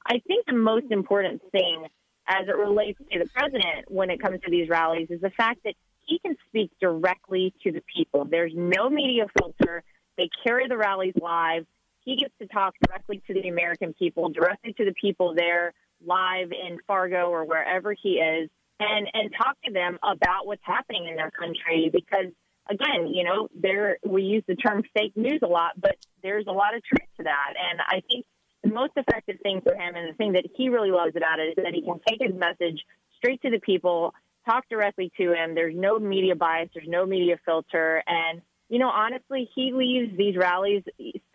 [0.06, 1.86] I think the most important thing
[2.28, 5.60] as it relates to the president when it comes to these rallies is the fact
[5.66, 5.76] that
[6.06, 8.26] he can speak directly to the people.
[8.30, 9.84] There's no media filter.
[10.18, 11.66] They carry the rallies live.
[12.06, 15.74] He gets to talk directly to the American people, directly to the people there
[16.06, 18.50] live in Fargo or wherever he is
[18.80, 22.32] and and talk to them about what's happening in their country because
[22.70, 26.52] again, you know, there we use the term fake news a lot, but there's a
[26.52, 27.54] lot of truth to that.
[27.72, 28.26] And I think
[28.64, 31.58] the most effective thing for him and the thing that he really loves about it
[31.58, 32.84] is that he can take his message
[33.18, 34.14] straight to the people,
[34.46, 35.56] talk directly to him.
[35.56, 38.02] There's no media bias, there's no media filter.
[38.08, 38.42] And,
[38.74, 40.82] you know, honestly, he leaves these rallies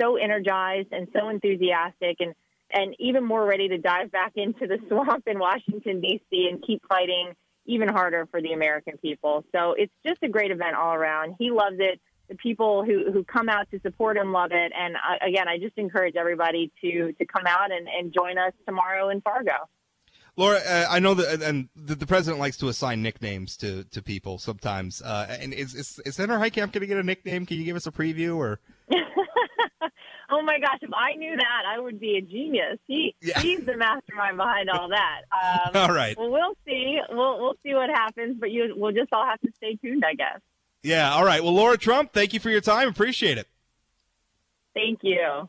[0.00, 2.34] so energized and so enthusiastic and
[2.72, 6.82] and even more ready to dive back into the swamp in Washington, D.C., and keep
[6.88, 7.34] fighting
[7.64, 9.44] even harder for the American people.
[9.54, 11.36] So it's just a great event all around.
[11.38, 12.00] He loves it.
[12.28, 14.72] The people who, who come out to support him love it.
[14.76, 18.52] And uh, again, I just encourage everybody to, to come out and, and join us
[18.66, 19.68] tomorrow in Fargo.
[20.38, 24.00] Lara, uh, I know that, and the, the, president likes to assign nicknames to, to
[24.00, 25.02] people sometimes.
[25.02, 27.44] Uh, and is, is, is Senator Heitkamp going to get a nickname?
[27.44, 28.60] Can you give us a preview or?
[30.30, 32.78] Oh my gosh, if I knew that, I would be a genius.
[32.86, 33.40] He yeah.
[33.40, 35.22] he's the mastermind behind all that.
[35.74, 36.18] Um, all right.
[36.18, 36.98] Well, we'll see.
[37.08, 40.12] We'll we'll see what happens, but you we'll just all have to stay tuned, I
[40.14, 40.40] guess.
[40.82, 41.14] Yeah.
[41.14, 41.42] All right.
[41.42, 42.88] Well, Lara Trump, thank you for your time.
[42.88, 43.48] Appreciate it.
[44.74, 45.48] Thank you.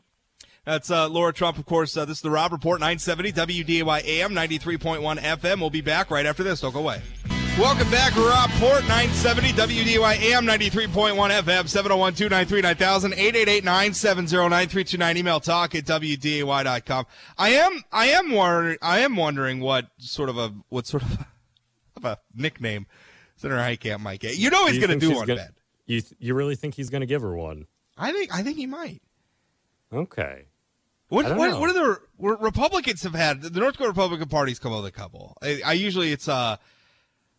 [0.70, 1.96] That's uh, Lara Trump, of course.
[1.96, 5.58] Uh, this is the Rob Report, 970 WDAY AM, 93.1 FM.
[5.58, 6.60] We'll be back right after this.
[6.60, 7.02] Don't go away.
[7.58, 15.16] Welcome back, Rob Port, 970 WDAY AM 93.1 FM, 701 293 9000, 888 970 9329,
[15.16, 17.06] email talk at WDAY.com.
[17.36, 21.14] I am, I am wondering, I am wondering what sort of a, what sort of
[21.14, 21.26] a,
[21.96, 22.86] of a nickname
[23.34, 24.38] Senator Heitkamp might get.
[24.38, 25.48] You know he's going to do one, gonna.
[25.86, 27.66] You, you really think he's going to give her one?
[27.98, 29.02] I think, I think he might.
[29.92, 30.44] Okay.
[31.10, 33.42] What, what, what, are the Republicans have had?
[33.42, 35.36] The North Dakota Republican Party's come out with a couple.
[35.42, 36.56] I, I usually it's uh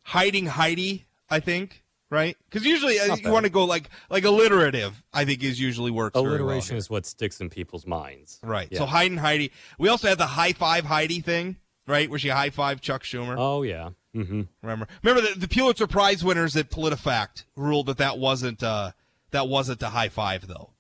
[0.03, 2.36] hiding Heidi, I think, right?
[2.49, 5.01] Because usually uh, you want to go like like alliterative.
[5.13, 6.17] I think is usually works.
[6.17, 8.67] Alliteration well is what sticks in people's minds, right?
[8.69, 8.80] Yeah.
[8.80, 9.53] So hiding Heidi.
[9.80, 11.55] We also had the high five Heidi thing,
[11.88, 12.09] right?
[12.09, 13.36] Where she high five Chuck Schumer.
[13.38, 13.91] Oh yeah.
[14.13, 14.41] Mm-hmm.
[14.61, 14.88] Remember?
[15.01, 18.91] Remember the, the Pulitzer Prize winners at PolitiFact ruled that that wasn't uh,
[19.32, 20.72] that wasn't a high five though.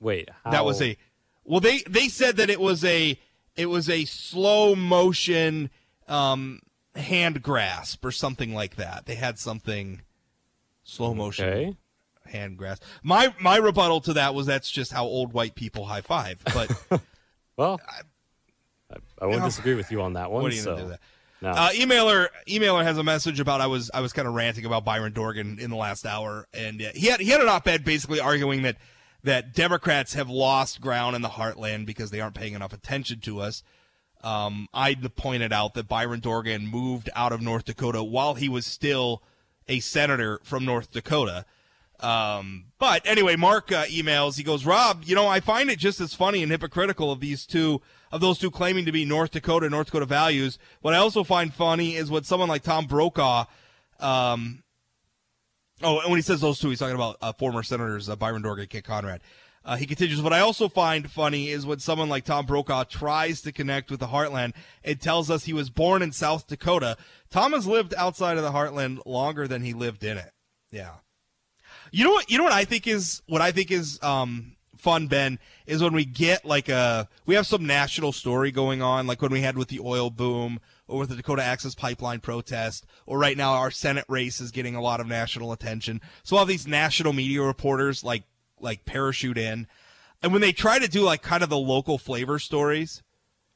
[0.00, 0.50] Wait, how...
[0.50, 0.96] that was a
[1.44, 1.60] well.
[1.60, 3.18] They they said that it was a
[3.56, 5.70] it was a slow motion.
[6.08, 6.60] Um,
[6.96, 9.06] hand grasp or something like that.
[9.06, 10.02] They had something
[10.84, 11.76] slow motion okay.
[12.26, 12.82] hand grasp.
[13.02, 16.42] My my rebuttal to that was that's just how old white people high five.
[16.52, 16.70] But
[17.56, 17.80] well,
[18.90, 20.42] I, I, won't disagree with you on that one.
[20.42, 20.72] What are you so.
[20.72, 21.00] gonna do that?
[21.40, 21.50] No.
[21.50, 24.84] Uh, emailer emailer has a message about I was I was kind of ranting about
[24.84, 28.20] Byron Dorgan in the last hour, and uh, he had he had an op-ed basically
[28.20, 28.76] arguing that
[29.24, 33.40] that Democrats have lost ground in the heartland because they aren't paying enough attention to
[33.40, 33.62] us.
[34.22, 38.66] Um, I pointed out that Byron Dorgan moved out of North Dakota while he was
[38.66, 39.22] still
[39.68, 41.44] a senator from North Dakota.
[42.00, 44.36] Um, but anyway, Mark uh, emails.
[44.36, 47.46] He goes, Rob, you know, I find it just as funny and hypocritical of these
[47.46, 50.58] two, of those two claiming to be North Dakota, North Dakota values.
[50.80, 53.44] What I also find funny is what someone like Tom Brokaw,
[54.00, 54.64] um,
[55.84, 58.42] oh, and when he says those two, he's talking about uh, former senators uh, Byron
[58.42, 59.20] Dorgan, Kent Conrad.
[59.64, 63.42] Uh, he continues, what I also find funny is when someone like Tom Brokaw tries
[63.42, 66.96] to connect with the heartland and tells us he was born in South Dakota.
[67.30, 70.32] Tom has lived outside of the heartland longer than he lived in it.
[70.72, 70.94] Yeah.
[71.92, 72.28] You know what?
[72.28, 75.92] You know what I think is what I think is um, fun, Ben, is when
[75.92, 79.56] we get like a we have some national story going on, like when we had
[79.56, 80.58] with the oil boom
[80.92, 84.74] or with the Dakota Access Pipeline protest, or right now our Senate race is getting
[84.74, 86.00] a lot of national attention.
[86.22, 88.24] So all these national media reporters like
[88.60, 89.66] like parachute in.
[90.22, 93.02] And when they try to do like kind of the local flavor stories,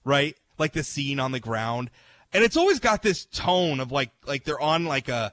[0.05, 0.37] right?
[0.59, 1.91] Like the scene on the ground,
[2.33, 5.33] and it's always got this tone of like like they're on like a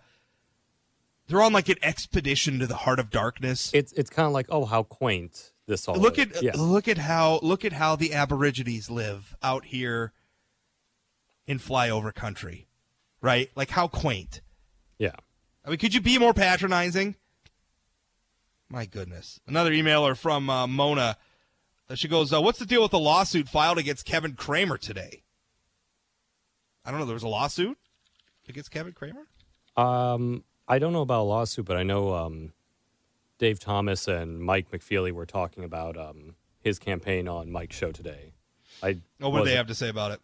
[1.27, 3.71] they're on like an expedition to the heart of darkness.
[3.73, 5.95] It's it's kind of like oh how quaint this all.
[5.95, 6.25] Look is.
[6.27, 6.51] at yeah.
[6.55, 10.11] look at how look at how the Aborigines live out here
[11.47, 12.67] in flyover country.
[13.21, 13.49] right?
[13.55, 14.41] Like how quaint.
[14.97, 15.15] Yeah.
[15.65, 17.15] I mean, could you be more patronizing?
[18.69, 19.39] My goodness.
[19.47, 21.17] Another emailer from uh, Mona.
[21.89, 25.23] Uh, she goes, uh, "What's the deal with the lawsuit filed against Kevin Cramer today?"
[26.85, 27.05] I don't know.
[27.05, 27.77] There was a lawsuit
[28.49, 29.27] against Kevin Cramer?
[29.77, 32.51] Um, I don't know about a lawsuit, but I know um,
[33.37, 38.33] Dave Thomas and Mike McFeely were talking about um, his campaign on Mike's show today.
[38.81, 40.21] I Oh, what do they have to say about it?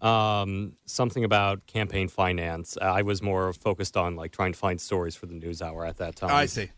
[0.00, 2.78] Um, something about campaign finance.
[2.80, 5.96] I was more focused on like trying to find stories for the news hour at
[5.96, 6.30] that time.
[6.30, 6.70] I see.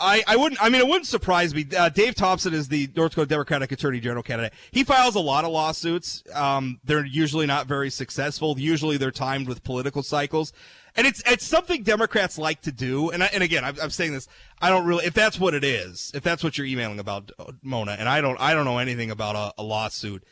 [0.00, 0.62] I, I wouldn't.
[0.62, 1.66] I mean, it wouldn't surprise me.
[1.76, 4.52] Uh, Dave Thompson is the North Dakota Democratic Attorney General candidate.
[4.70, 6.22] He files a lot of lawsuits.
[6.32, 8.58] Um, they're usually not very successful.
[8.58, 10.52] Usually, they're timed with political cycles,
[10.94, 13.10] and it's it's something Democrats like to do.
[13.10, 14.28] And I, and again, I'm, I'm saying this.
[14.60, 15.04] I don't really.
[15.04, 17.32] If that's what it is, if that's what you're emailing about,
[17.62, 18.40] Mona, and I don't.
[18.40, 20.22] I don't know anything about a, a lawsuit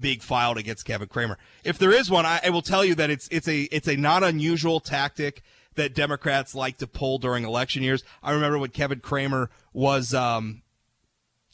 [0.00, 1.38] being filed against Kevin Cramer.
[1.64, 3.96] If there is one, I, I will tell you that it's it's a it's a
[3.96, 5.42] not unusual tactic
[5.76, 8.02] that Democrats like to pull during election years.
[8.22, 10.62] I remember when Kevin Cramer was um,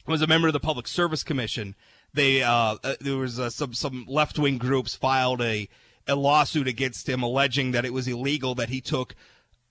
[0.06, 1.74] was a member of the Public Service Commission.
[2.14, 5.68] They uh, uh, there was uh, some some left wing groups filed a
[6.08, 9.14] a lawsuit against him alleging that it was illegal that he took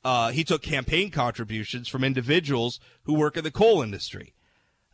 [0.04, 4.35] uh, he took campaign contributions from individuals who work in the coal industry.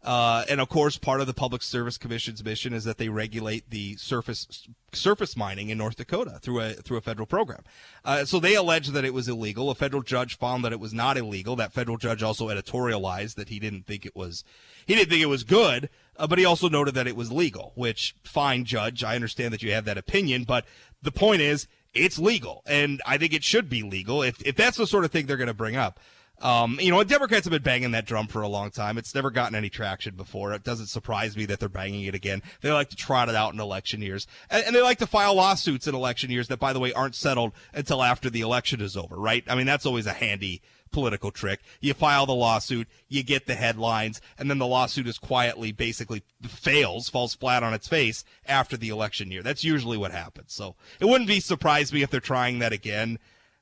[0.04, 3.70] Uh, and of course, part of the Public Service Commission's mission is that they regulate
[3.70, 7.64] the surface surface mining in North Dakota through a through a federal program.
[8.04, 9.70] Uh, so they allege that it was illegal.
[9.70, 11.56] A federal judge found that it was not illegal.
[11.56, 14.44] That federal judge also editorialized that he didn't think it was
[14.88, 17.72] he didn't think it was good, uh, but he also noted that it was legal.
[17.76, 20.66] Which fine, judge, I understand that you have that opinion, but
[21.04, 24.78] the point is it's legal, and I think it should be legal if if that's
[24.78, 26.00] the sort of thing they're going to bring up.
[26.42, 28.98] Um, you know, Democrats have been banging that drum for a long time.
[28.98, 30.54] It's never gotten any traction before.
[30.54, 32.42] It doesn't surprise me that they're banging it again.
[32.62, 34.26] They like to trot it out in election years.
[34.50, 37.16] And, and they like to file lawsuits in election years that, by the way, aren't
[37.16, 39.44] settled until after the election is over, right?
[39.48, 40.62] I mean, that's always a handy
[40.92, 41.62] political trick.
[41.80, 46.24] You file the lawsuit, you get the headlines, and then the lawsuit is quietly basically
[46.44, 49.42] fails, falls flat on its face after the election year.
[49.42, 50.54] That's usually what happens.
[50.54, 53.20] So it wouldn't be surprise me if they're trying that again.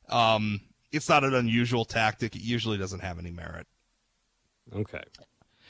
[0.09, 0.61] Um,
[0.91, 2.35] it's not an unusual tactic.
[2.35, 3.67] It usually doesn't have any merit.
[4.75, 5.03] Okay.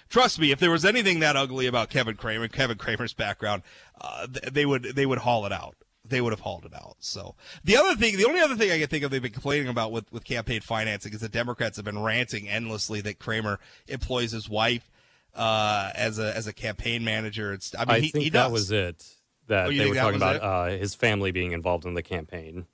[0.09, 3.61] Trust me, if there was anything that ugly about Kevin Cramer, Kevin Cramer's background,
[4.01, 5.75] uh, they would they would haul it out.
[6.03, 6.95] They would have hauled it out.
[6.99, 9.67] So the other thing, the only other thing I can think of they've been complaining
[9.67, 14.31] about with, with campaign financing is the Democrats have been ranting endlessly that Cramer employs
[14.31, 14.89] his wife
[15.35, 17.53] uh, as a as a campaign manager.
[17.53, 19.05] It's I mean I he, think he that was it.
[19.47, 22.65] That Oh, they were talking about uh, his family being involved in the campaign.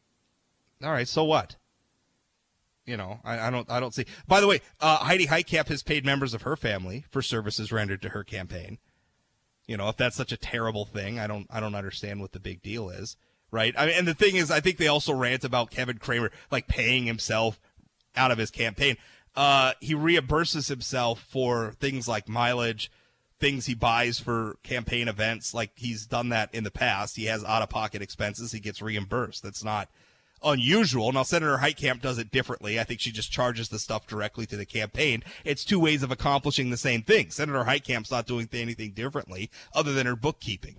[0.84, 1.56] All right, so what?
[2.86, 4.06] You know, I, I don't, I don't see.
[4.28, 8.02] By the way, uh, Heidi Heitkamp has paid members of her family for services rendered
[8.04, 8.78] to her campaign.
[9.66, 12.40] You know, if that's such a terrible thing, I don't, I don't understand what the
[12.40, 13.18] big deal is,
[13.50, 13.74] right?
[13.76, 16.68] I mean, and the thing is, I think they also rant about Kevin Cramer like
[16.68, 17.60] paying himself
[18.16, 18.98] out of his campaign.
[19.36, 22.92] Uh, he reimburses himself for things like mileage,
[23.40, 25.54] things he buys for campaign events.
[25.54, 27.16] Like he's done that in the past.
[27.16, 28.52] He has out of pocket expenses.
[28.52, 29.42] He gets reimbursed.
[29.42, 29.90] That's not
[30.46, 31.12] unusual.
[31.12, 32.80] Now, Senator Heitkamp does it differently.
[32.80, 35.24] I think she just charges the stuff directly to the campaign.
[35.44, 37.32] It's two ways of accomplishing the same thing.
[37.32, 40.78] Senator Heitkamp's not doing anything differently other than her bookkeeping.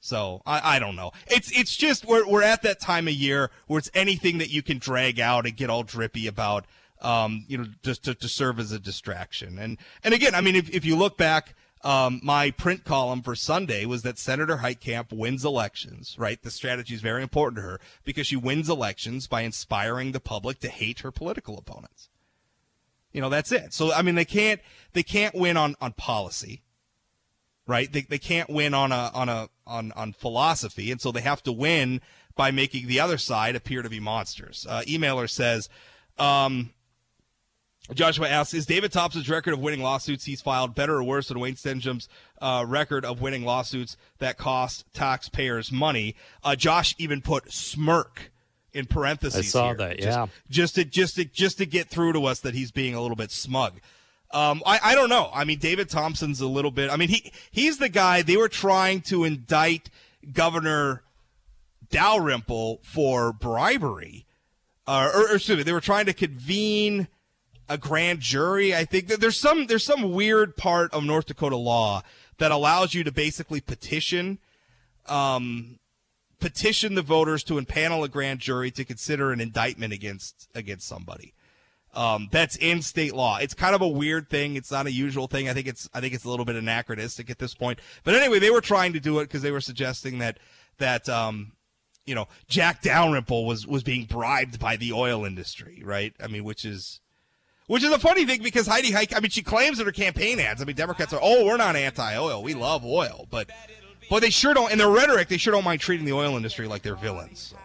[0.00, 1.12] So I, I don't know.
[1.28, 4.62] It's it's just we're we're at that time of year where it's anything that you
[4.62, 6.66] can drag out and get all drippy about,
[7.00, 9.58] um, you know, just to, to serve as a distraction.
[9.58, 11.54] And and again, I mean, if if you look back,
[11.84, 16.16] um, my print column for Sunday was that Senator Heitkamp wins elections.
[16.18, 20.20] Right, the strategy is very important to her because she wins elections by inspiring the
[20.20, 22.08] public to hate her political opponents.
[23.12, 23.72] You know, that's it.
[23.72, 24.60] So I mean, they can't
[24.92, 26.62] they can't win on on policy
[27.66, 27.92] right?
[27.92, 31.42] They, they can't win on a on a on on philosophy, and so they have
[31.44, 32.00] to win
[32.36, 34.66] by making the other side appear to be monsters.
[34.68, 35.68] Uh, emailer says,
[36.18, 36.70] um,
[37.92, 41.38] Joshua asks, is David Thompson's record of winning lawsuits he's filed better or worse than
[41.38, 42.08] Wayne Stenehjem's
[42.40, 46.14] uh, record of winning lawsuits that cost taxpayers money?
[46.42, 48.30] Uh, Josh even put smirk
[48.72, 49.40] in parentheses.
[49.40, 50.26] I saw here, that, just- yeah.
[50.48, 53.16] just to just to just to get through to us that he's being a little
[53.16, 53.80] bit smug.
[54.30, 55.30] Um, I, I don't know.
[55.32, 56.90] I mean, David Thompson's a little bit.
[56.90, 59.90] I mean, he he's the guy they were trying to indict
[60.32, 61.02] Governor
[61.90, 64.24] Dalrymple for bribery,
[64.86, 67.08] uh, or, or excuse me, they were trying to convene
[67.68, 68.74] a grand jury.
[68.74, 72.02] I think that there's some there's some weird part of North Dakota law
[72.38, 74.38] that allows you to basically petition
[75.06, 75.78] um,
[76.40, 81.34] petition the voters to impanel a grand jury to consider an indictment against against somebody.
[81.94, 83.38] Um, that's in state law.
[83.38, 84.56] It's kind of a weird thing.
[84.56, 85.48] It's not a usual thing.
[85.48, 87.78] I think it's I think it's a little bit anachronistic at this point.
[88.02, 90.38] But anyway, they were trying to do it because they were suggesting that
[90.78, 91.52] that um,
[92.04, 96.14] you know, Jack Dalrymple was was being bribed by the oil industry, right?
[96.20, 97.00] I mean, which is
[97.66, 100.40] which is a funny thing because Heidi Heitkamp, I mean, she claims in her campaign
[100.40, 100.60] ads.
[100.60, 103.50] I mean, Democrats are, oh, we're not anti-oil, we love oil, but
[104.10, 104.70] but they sure don't.
[104.70, 107.54] In their rhetoric, they sure don't mind treating the oil industry like they're villains.
[107.54, 107.56] So,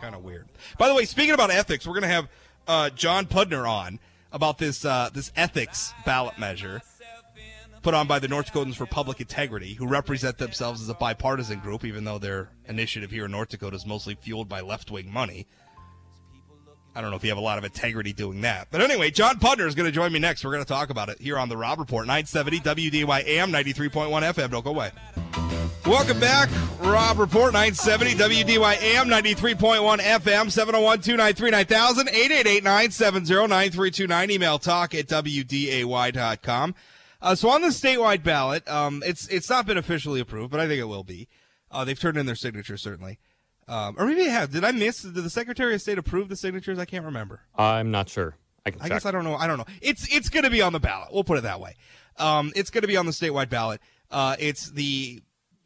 [0.00, 0.48] kind of weird.
[0.76, 2.28] By the way, speaking about ethics, we're gonna have
[2.66, 3.98] uh, John Pudner on
[4.30, 6.82] about this uh, this ethics ballot measure
[7.82, 11.60] put on by the North Dakotans for Public Integrity, who represent themselves as a bipartisan
[11.60, 15.10] group, even though their initiative here in North Dakota is mostly fueled by left wing
[15.10, 15.46] money.
[16.94, 18.68] I don't know if you have a lot of integrity doing that.
[18.70, 20.44] But anyway, John Pudner is going to join me next.
[20.44, 24.10] We're going to talk about it here on the Rob Report, 970 WDAY AM, 93.1
[24.10, 24.50] FM.
[24.50, 24.90] Don't go away.
[25.86, 26.50] Welcome back.
[26.80, 34.30] Rob Report, 970 WDAY AM, 93.1 FM, 701 293 9000, 888 970 9329.
[34.30, 36.74] Email talk at WDAY.com.
[37.20, 40.68] Uh, so on the statewide ballot, um, it's it's not been officially approved, but I
[40.68, 41.28] think it will be.
[41.70, 43.18] Uh, they've turned in their signatures certainly,
[43.68, 44.50] um, or maybe they have.
[44.50, 45.02] Did I miss?
[45.02, 46.78] Did the Secretary of State approve the signatures?
[46.78, 47.42] I can't remember.
[47.56, 48.36] I'm not sure.
[48.66, 48.72] I.
[48.80, 49.34] I guess I don't know.
[49.36, 49.66] I don't know.
[49.80, 51.10] It's it's going to be on the ballot.
[51.12, 51.74] We'll put it that way.
[52.16, 53.80] Um, it's going to be on the statewide ballot.
[54.10, 55.22] Uh, it's the,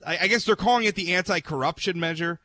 [0.07, 2.41] I, I guess they're calling it the anti-corruption measure.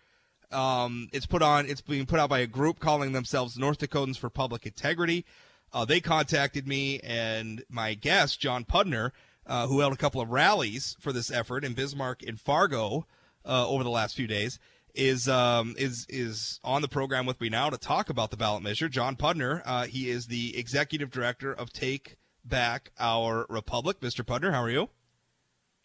[0.51, 1.65] Um, it's put on.
[1.65, 5.25] It's being put out by a group calling themselves North Dakotans for Public Integrity.
[5.73, 9.11] Uh, they contacted me and my guest John Pudner,
[9.45, 13.05] uh, who held a couple of rallies for this effort in Bismarck and Fargo
[13.45, 14.59] uh, over the last few days.
[14.97, 18.63] Is um, is is on the program with me now to talk about the ballot
[18.63, 18.89] measure.
[18.89, 23.99] John Pudner, uh, he is the executive director of Take Back Our Republic.
[23.99, 24.25] Mr.
[24.25, 24.89] Pudner, how are you?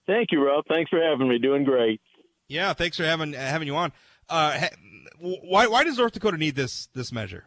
[0.06, 0.64] Thank you, Rob.
[0.66, 1.38] Thanks for having me.
[1.38, 2.00] Doing great.
[2.48, 3.92] Yeah, thanks for having having you on.
[4.30, 4.68] Uh,
[5.18, 7.44] why why does North Dakota need this this measure?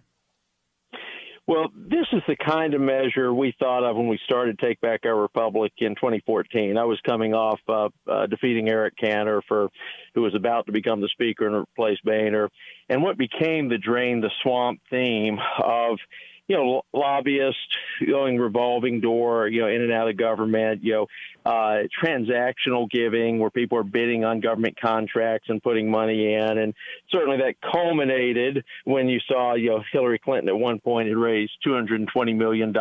[1.48, 5.02] Well, this is the kind of measure we thought of when we started Take Back
[5.06, 6.76] Our Republic in 2014.
[6.76, 9.70] I was coming off uh, uh, defeating Eric Cantor for,
[10.16, 12.50] who was about to become the speaker and replace Boehner,
[12.90, 16.00] and what became the drain the swamp theme of
[16.48, 17.60] you know, lobbyists
[18.06, 21.08] going revolving door, you know, in and out of government, you know,
[21.46, 26.58] uh, transactional giving where people are bidding on government contracts and putting money in.
[26.58, 26.74] And
[27.10, 31.54] certainly that culminated when you saw, you know, Hillary Clinton at one point had raised
[31.66, 32.74] $220 million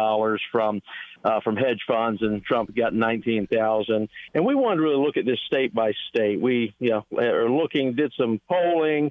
[0.51, 0.83] from,
[1.25, 4.09] uh, from hedge funds and Trump got 19,000.
[4.35, 6.41] And we wanted to really look at this state by state.
[6.41, 9.11] We, you know, are looking, did some polling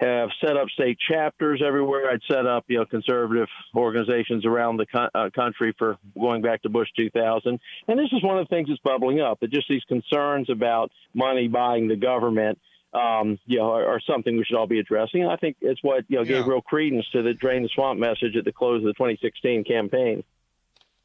[0.00, 2.10] have set up state chapters everywhere.
[2.10, 6.62] I'd set up, you know, conservative organizations around the co- uh, country for going back
[6.62, 7.60] to Bush 2000.
[7.88, 9.40] And this is one of the things that's bubbling up.
[9.40, 12.58] That just these concerns about money buying the government,
[12.92, 15.22] um, you know, are, are, something we should all be addressing.
[15.22, 17.98] And I think it's what you know gave real credence to the drain the swamp
[17.98, 20.24] message at the close of the 2016 campaign.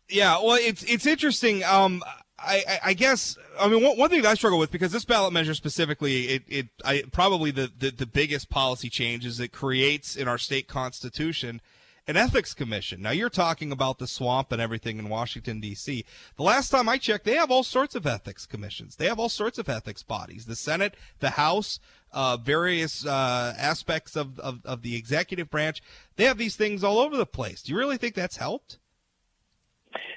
[0.10, 1.64] Yeah, well, it's it's interesting.
[1.64, 2.04] Um,
[2.42, 5.54] I, I, guess I mean one, thing that I struggle with because this ballot measure
[5.54, 10.28] specifically, it, it I, probably the, the, the biggest policy change is it creates in
[10.28, 11.62] our state constitution
[12.08, 13.02] an ethics commission.
[13.02, 16.04] Now you're talking about the swamp and everything in Washington D.C.
[16.38, 18.96] The last time I checked, they have all sorts of ethics commissions.
[18.96, 20.46] They have all sorts of ethics bodies.
[20.46, 21.80] The Senate, the House,
[22.12, 25.84] uh, various uh, aspects of, of of the executive branch.
[26.16, 27.62] They have these things all over the place.
[27.62, 28.80] Do you really think that's helped?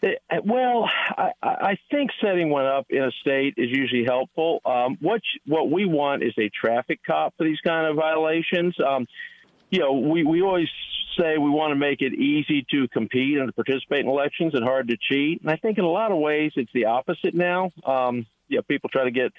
[0.03, 4.61] Uh, well, I, I think setting one up in a state is usually helpful.
[4.65, 8.75] Um, what what we want is a traffic cop for these kind of violations.
[8.85, 9.07] Um,
[9.71, 10.69] you know, we, we always
[11.19, 14.65] say we want to make it easy to compete and to participate in elections and
[14.65, 15.41] hard to cheat.
[15.41, 17.71] And I think in a lot of ways it's the opposite now.
[17.87, 19.33] Um, know, people try to get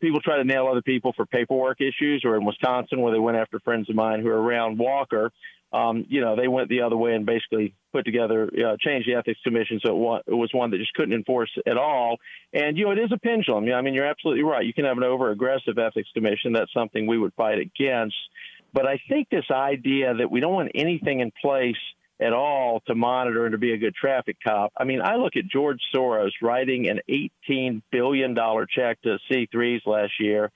[0.00, 3.36] people try to nail other people for paperwork issues, or in Wisconsin where they went
[3.36, 5.30] after friends of mine who are around Walker
[5.72, 9.14] um, you know, they went the other way and basically put together, uh, changed the
[9.14, 12.18] ethics commission so it was one that just couldn't enforce at all.
[12.52, 13.64] And, you know, it is a pendulum.
[13.72, 14.64] I mean, you're absolutely right.
[14.64, 16.52] You can have an over aggressive ethics commission.
[16.52, 18.16] That's something we would fight against.
[18.74, 21.76] But I think this idea that we don't want anything in place
[22.20, 24.72] at all to monitor and to be a good traffic cop.
[24.76, 27.00] I mean, I look at George Soros writing an
[27.50, 28.36] $18 billion
[28.74, 30.52] check to C3s last year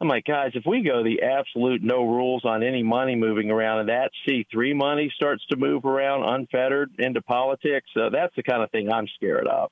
[0.00, 3.80] I'm like, guys, if we go the absolute no rules on any money moving around
[3.80, 8.62] and that C3 money starts to move around unfettered into politics, uh, that's the kind
[8.62, 9.70] of thing I'm scared of.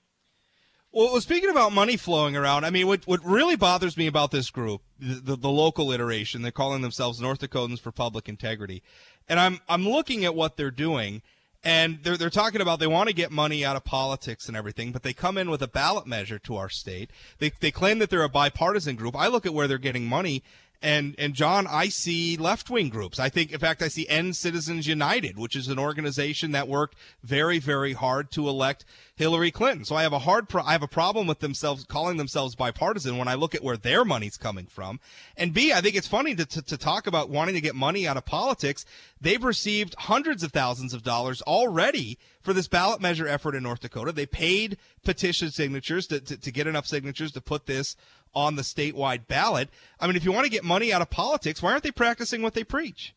[0.92, 4.50] Well, speaking about money flowing around, I mean, what what really bothers me about this
[4.50, 8.82] group, the, the, the local iteration, they're calling themselves North Dakotans for Public Integrity,
[9.28, 11.22] and I'm I'm looking at what they're doing,
[11.66, 14.92] and they're they're talking about they want to get money out of politics and everything,
[14.92, 17.10] but they come in with a ballot measure to our state.
[17.38, 19.16] They they claim that they're a bipartisan group.
[19.16, 20.44] I look at where they're getting money,
[20.82, 23.18] And and John, I see left wing groups.
[23.18, 26.96] I think, in fact, I see End Citizens United, which is an organization that worked
[27.22, 28.84] very, very hard to elect
[29.16, 29.84] Hillary Clinton.
[29.84, 33.16] So I have a hard, pro- I have a problem with themselves calling themselves bipartisan
[33.16, 35.00] when I look at where their money's coming from.
[35.36, 38.06] And B, I think it's funny to, to, to talk about wanting to get money
[38.06, 38.84] out of politics.
[39.18, 43.80] They've received hundreds of thousands of dollars already for this ballot measure effort in North
[43.80, 44.12] Dakota.
[44.12, 47.96] They paid petition signatures to, to, to get enough signatures to put this
[48.36, 49.70] on the statewide ballot.
[49.98, 52.42] I mean, if you want to get money out of politics, why aren't they practicing
[52.42, 53.14] what they preach?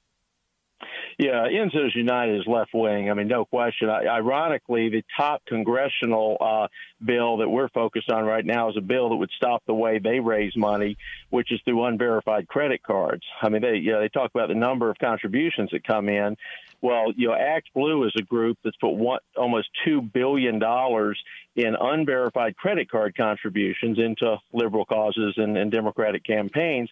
[1.20, 3.12] Yeah, Citizens United is left wing.
[3.12, 3.90] I mean, no question.
[3.90, 6.68] I, ironically, the top congressional uh,
[7.06, 10.00] bill that we're focused on right now is a bill that would stop the way
[10.00, 10.98] they raise money,
[11.30, 13.24] which is through unverified credit cards.
[13.42, 16.38] I mean, they you know, they talk about the number of contributions that come in.
[16.82, 21.20] Well, you know, Act Blue is a group that's put one, almost two billion dollars
[21.56, 26.90] in unverified credit card contributions into liberal causes and, and Democratic campaigns.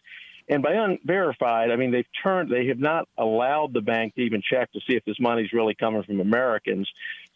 [0.50, 4.42] And by unverified, I mean they've turned, they have not allowed the bank to even
[4.42, 6.90] check to see if this money's really coming from Americans.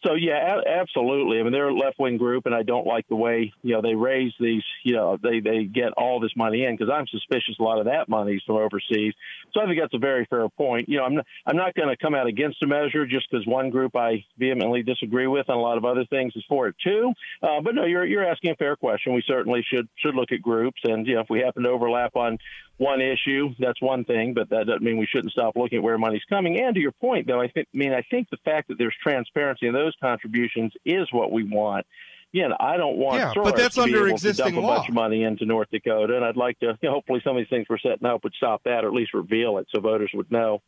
[0.04, 1.38] So yeah, a- absolutely.
[1.38, 3.82] I mean they're a left wing group, and I don't like the way you know
[3.82, 4.62] they raise these.
[4.84, 7.86] You know they they get all this money in because I'm suspicious a lot of
[7.86, 9.14] that money's from overseas.
[9.52, 10.88] So I think that's a very fair point.
[10.88, 13.46] You know I'm not, I'm not going to come out against a measure just because
[13.46, 16.74] one group I vehemently disagree with and a lot of other things is for it
[16.82, 17.12] too.
[17.42, 19.14] Uh, but no, you're you're asking a fair question.
[19.14, 22.16] We certainly should should look at groups, and you know if we happen to overlap
[22.16, 22.38] on
[22.78, 25.98] one issue, that's one thing, but that doesn't mean we shouldn't stop looking at where
[25.98, 26.60] money's coming.
[26.60, 28.94] And to your point, though, I think, I mean, I think the fact that there's
[29.02, 31.86] transparency in those contributions is what we want.
[32.34, 34.72] Again, I don't want yeah, but that's to under existing to dump law.
[34.72, 37.36] a bunch of money into North Dakota, and I'd like to, you know, hopefully, some
[37.36, 39.80] of these things we're setting up would stop that, or at least reveal it, so
[39.80, 40.62] voters would know.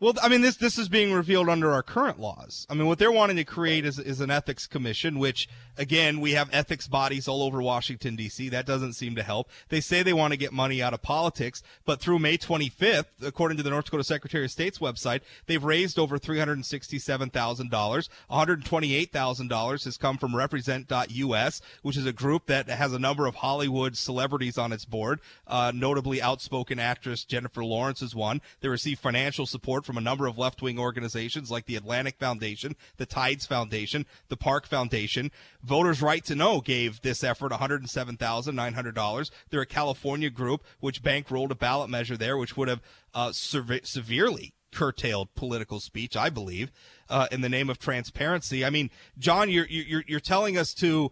[0.00, 2.66] Well, I mean, this this is being revealed under our current laws.
[2.70, 5.46] I mean, what they're wanting to create is is an ethics commission, which
[5.76, 8.48] again we have ethics bodies all over Washington D.C.
[8.48, 9.50] That doesn't seem to help.
[9.68, 13.58] They say they want to get money out of politics, but through May 25th, according
[13.58, 17.70] to the North Dakota Secretary of State's website, they've raised over three hundred sixty-seven thousand
[17.70, 18.08] dollars.
[18.28, 22.94] One hundred twenty-eight thousand dollars has come from Represent.us, which is a group that has
[22.94, 25.20] a number of Hollywood celebrities on its board.
[25.46, 28.40] Uh, notably, outspoken actress Jennifer Lawrence is one.
[28.62, 32.76] They receive financial support from a number of left wing organizations like the Atlantic Foundation,
[32.96, 35.32] the Tides Foundation, the Park Foundation.
[35.64, 39.30] Voters' Right to Know gave this effort $107,900.
[39.50, 42.80] They're a California group which bankrolled a ballot measure there, which would have
[43.14, 46.70] uh, sev- severely curtailed political speech, I believe,
[47.08, 48.64] uh, in the name of transparency.
[48.64, 51.10] I mean, John, you're you're you're telling us to.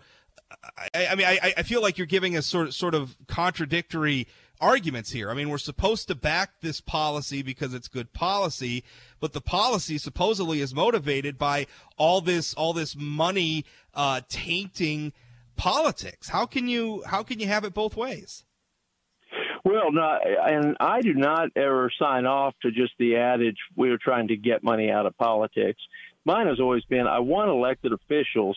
[0.95, 4.29] I, I mean, I, I feel like you're giving us sort sort of contradictory
[4.61, 5.31] arguments here.
[5.31, 8.85] I mean, we're supposed to back this policy because it's good policy,
[9.21, 15.13] but the policy supposedly is motivated by all this all this money uh, tainting
[15.57, 16.29] politics.
[16.29, 18.45] How can you how can you have it both ways?
[19.65, 24.29] Well, no, and I do not ever sign off to just the adage we're trying
[24.29, 25.81] to get money out of politics.
[26.25, 28.57] Mine has always been I want elected officials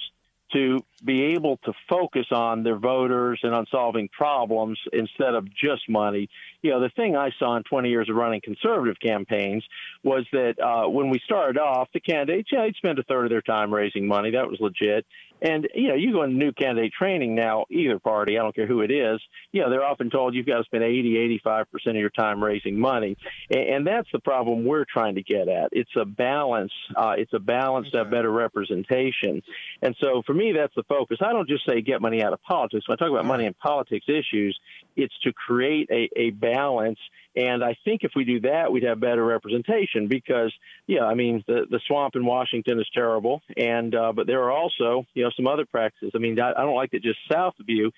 [0.54, 5.90] to be able to focus on their voters and on solving problems instead of just
[5.90, 6.30] money.
[6.62, 9.64] You know, the thing I saw in 20 years of running conservative campaigns
[10.04, 13.30] was that uh, when we started off, the candidates, yeah, they'd spend a third of
[13.30, 14.32] their time raising money.
[14.32, 15.06] That was legit.
[15.42, 18.68] And, you know, you go into new candidate training now, either party, I don't care
[18.68, 19.20] who it is,
[19.52, 22.80] you know, they're often told you've got to spend 80, 85% of your time raising
[22.80, 23.18] money.
[23.50, 25.70] And, and that's the problem we're trying to get at.
[25.72, 26.74] It's a balance.
[26.96, 27.98] Uh, it's a balance okay.
[27.98, 29.42] to have better representation.
[29.82, 31.18] And so for me, that's the focus.
[31.22, 32.88] I don't just say get money out of politics.
[32.88, 34.58] When I talk about money and politics issues,
[34.96, 37.00] it's to create a, a balance.
[37.36, 40.54] And I think if we do that, we'd have better representation because,
[40.86, 43.42] yeah, I mean, the, the swamp in Washington is terrible.
[43.56, 46.12] And, uh, but there are also, you know, some other practices.
[46.16, 47.92] I mean, I, I don't like that just south of you.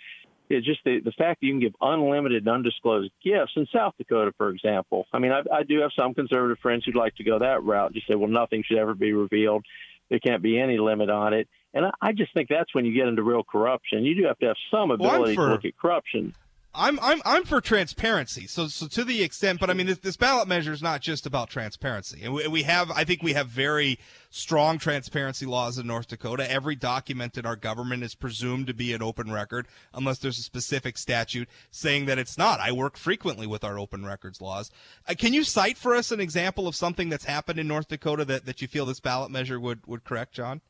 [0.49, 4.33] It's just the, the fact that you can give unlimited, undisclosed gifts in South Dakota,
[4.37, 5.05] for example.
[5.13, 7.93] I mean, I, I do have some conservative friends who'd like to go that route.
[7.93, 9.65] Just say, well, nothing should ever be revealed.
[10.09, 11.47] There can't be any limit on it.
[11.73, 14.03] And I, I just think that's when you get into real corruption.
[14.03, 16.35] You do have to have some ability well, for, to look at corruption.
[16.75, 18.47] I'm I'm I'm for transparency.
[18.47, 21.25] So so to the extent, but I mean this, this ballot measure is not just
[21.25, 22.23] about transparency.
[22.23, 23.99] And we, we have I think we have very
[24.31, 26.49] strong transparency laws in North Dakota.
[26.49, 30.43] Every document in our government is presumed to be an open record unless there's a
[30.43, 32.59] specific statute saying that it's not.
[32.59, 34.71] I work frequently with our open records laws.
[35.07, 38.25] Uh, can you cite for us an example of something that's happened in North Dakota
[38.25, 40.61] that, that you feel this ballot measure would would correct, John?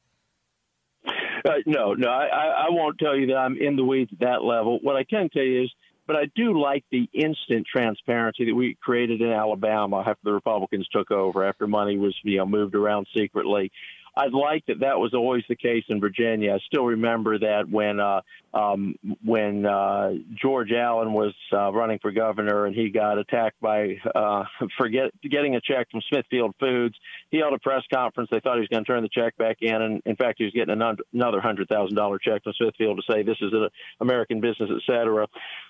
[1.46, 4.44] Uh, no, no, I, I won't tell you that I'm in the weeds at that
[4.44, 4.80] level.
[4.82, 5.72] What I can tell you is,
[6.08, 10.88] but I do like the instant transparency that we created in Alabama after the Republicans
[10.92, 13.72] took over, after money was you know moved around secretly.
[14.16, 16.54] I'd like that that was always the case in Virginia.
[16.54, 18.22] I still remember that when uh,
[18.54, 23.96] um, when uh, George Allen was uh, running for governor and he got attacked by
[24.14, 24.44] uh,
[24.78, 26.96] for get, getting a check from Smithfield Foods.
[27.32, 28.30] He held a press conference.
[28.32, 30.44] They thought he was going to turn the check back in, and in fact, he
[30.44, 33.70] was getting another hundred thousand dollar check from Smithfield to say this is an
[34.00, 35.28] American business, et cetera.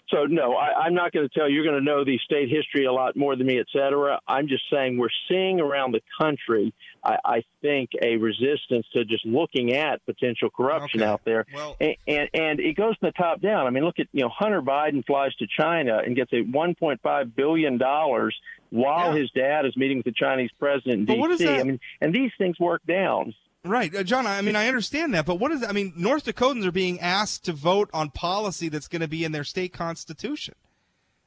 [0.09, 1.55] So no, I, I'm not going to tell you.
[1.55, 4.19] You're going to know the state history a lot more than me, et cetera.
[4.27, 6.73] I'm just saying we're seeing around the country.
[7.03, 11.09] I, I think a resistance to just looking at potential corruption okay.
[11.09, 13.67] out there, well, and, and and it goes from the top down.
[13.67, 17.35] I mean, look at you know Hunter Biden flies to China and gets a 1.5
[17.35, 18.35] billion dollars
[18.69, 19.21] while yeah.
[19.21, 21.47] his dad is meeting with the Chinese president in D.C.
[21.47, 23.33] I mean, and these things work down.
[23.65, 24.27] Right, uh, John.
[24.27, 25.63] I mean, I understand that, but what is?
[25.63, 29.23] I mean, North Dakotans are being asked to vote on policy that's going to be
[29.23, 30.55] in their state constitution.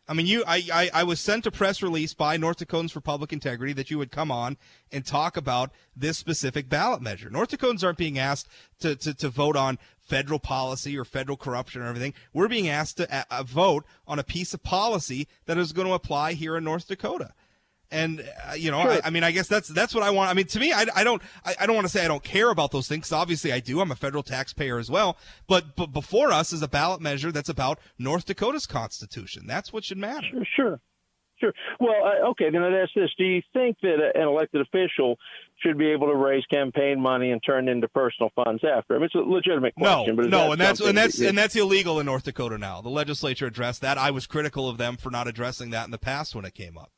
[0.09, 3.01] I mean, you, I, I, I was sent a press release by North Dakotans for
[3.01, 4.57] Public Integrity that you would come on
[4.93, 7.29] and talk about this specific ballot measure.
[7.29, 8.49] North Dakotans aren't being asked
[8.81, 12.15] to, to, to vote on federal policy or federal corruption or everything.
[12.33, 15.89] We're being asked to uh, uh vote on a piece of policy that is going
[15.89, 17.33] to apply here in North Dakota.
[17.91, 18.93] And uh, you know, sure.
[18.93, 20.31] I, I, mean, I guess that's that's what I want.
[20.31, 22.25] I mean, to me, I, I don't I, I don't want to say I don't
[22.25, 23.13] care about those things.
[23.13, 23.81] Obviously, I do.
[23.81, 25.17] I'm a federal taxpayer as well.
[25.47, 29.47] But but before us is a ballot measure that's about North Dakota's constitution.
[29.47, 30.27] That's what should matter.
[30.31, 30.81] Sure, sure.
[31.39, 31.53] Sure.
[31.79, 32.51] Well, uh, okay.
[32.51, 35.19] Then I'd ask this: Do you think that an elected official
[35.59, 38.95] should be able to raise campaign money and turn it into personal funds after?
[38.95, 40.17] I mean, it's a legitimate question.
[40.17, 42.57] No, but no, that and that's and that's that, and that's illegal in North Dakota
[42.57, 42.81] now.
[42.81, 43.99] The legislature addressed that.
[43.99, 46.79] I was critical of them for not addressing that in the past when it came
[46.79, 46.91] up.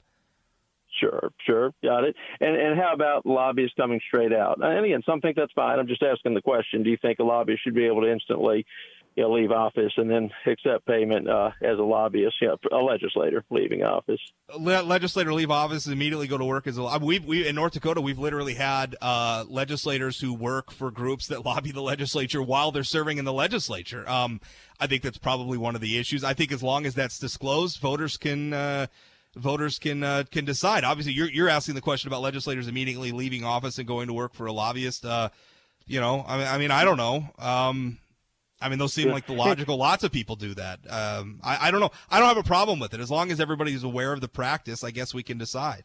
[0.98, 2.16] Sure, sure, got it.
[2.40, 4.58] And and how about lobbyists coming straight out?
[4.62, 5.78] And again, some think that's fine.
[5.78, 8.66] I'm just asking the question: Do you think a lobbyist should be able to instantly,
[9.14, 12.82] you know, leave office and then accept payment uh, as a lobbyist, you know, a
[12.82, 14.20] legislator leaving office?
[14.56, 16.98] Le- legislator leave office and immediately go to work as a.
[17.00, 21.44] We we in North Dakota we've literally had uh, legislators who work for groups that
[21.44, 24.08] lobby the legislature while they're serving in the legislature.
[24.08, 24.40] Um,
[24.80, 26.24] I think that's probably one of the issues.
[26.24, 28.52] I think as long as that's disclosed, voters can.
[28.52, 28.86] Uh,
[29.36, 30.84] voters can uh, can decide.
[30.84, 34.34] Obviously, you're you're asking the question about legislators immediately leaving office and going to work
[34.34, 35.04] for a lobbyist.
[35.04, 35.28] Uh,
[35.86, 37.30] you know, I mean, I mean, I don't know.
[37.38, 37.98] Um,
[38.60, 39.76] I mean, those seem like the logical.
[39.76, 40.80] Lots of people do that.
[40.90, 41.90] Um, I, I don't know.
[42.10, 44.82] I don't have a problem with it as long as everybody's aware of the practice.
[44.82, 45.84] I guess we can decide.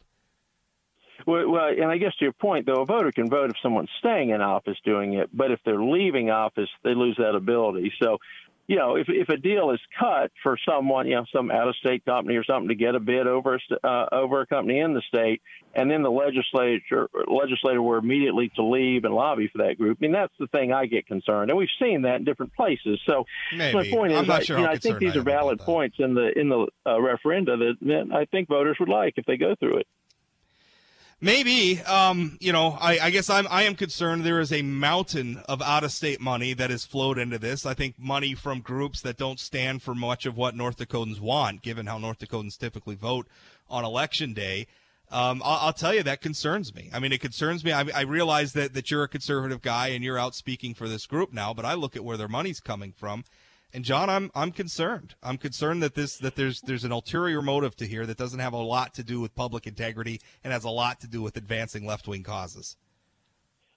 [1.26, 3.90] Well, well, and I guess to your point, though, a voter can vote if someone's
[3.98, 7.92] staying in office doing it, but if they're leaving office, they lose that ability.
[8.02, 8.18] So
[8.66, 11.76] you know, if if a deal is cut for someone, you know, some out of
[11.76, 15.02] state company or something to get a bid over uh, over a company in the
[15.06, 15.42] state,
[15.74, 19.98] and then the legislature legislator were immediately to leave and lobby for that group.
[20.00, 22.98] I mean, that's the thing I get concerned, and we've seen that in different places.
[23.04, 23.74] So Maybe.
[23.74, 25.96] my point I'm is, not I, you know, I think these I are valid points
[25.98, 29.36] in the in the uh, referenda that, that I think voters would like if they
[29.36, 29.86] go through it.
[31.24, 35.38] Maybe, um, you know, I, I, guess I'm I am concerned there is a mountain
[35.48, 37.64] of out of state money that has flowed into this.
[37.64, 41.62] I think money from groups that don't stand for much of what North Dakotans want,
[41.62, 43.26] given how North Dakotans typically vote
[43.70, 44.66] on election day.
[45.10, 46.90] Um, I'll, I'll, tell you that concerns me.
[46.92, 47.72] I mean, it concerns me.
[47.72, 51.06] I, I realize that that you're a conservative guy and you're out speaking for this
[51.06, 53.24] group now, but I look at where their money's coming from,
[53.74, 55.16] and John, I'm I'm concerned.
[55.22, 58.52] I'm concerned that this that there's there's an ulterior motive to here that doesn't have
[58.52, 61.84] a lot to do with public integrity and has a lot to do with advancing
[61.84, 62.76] left wing causes.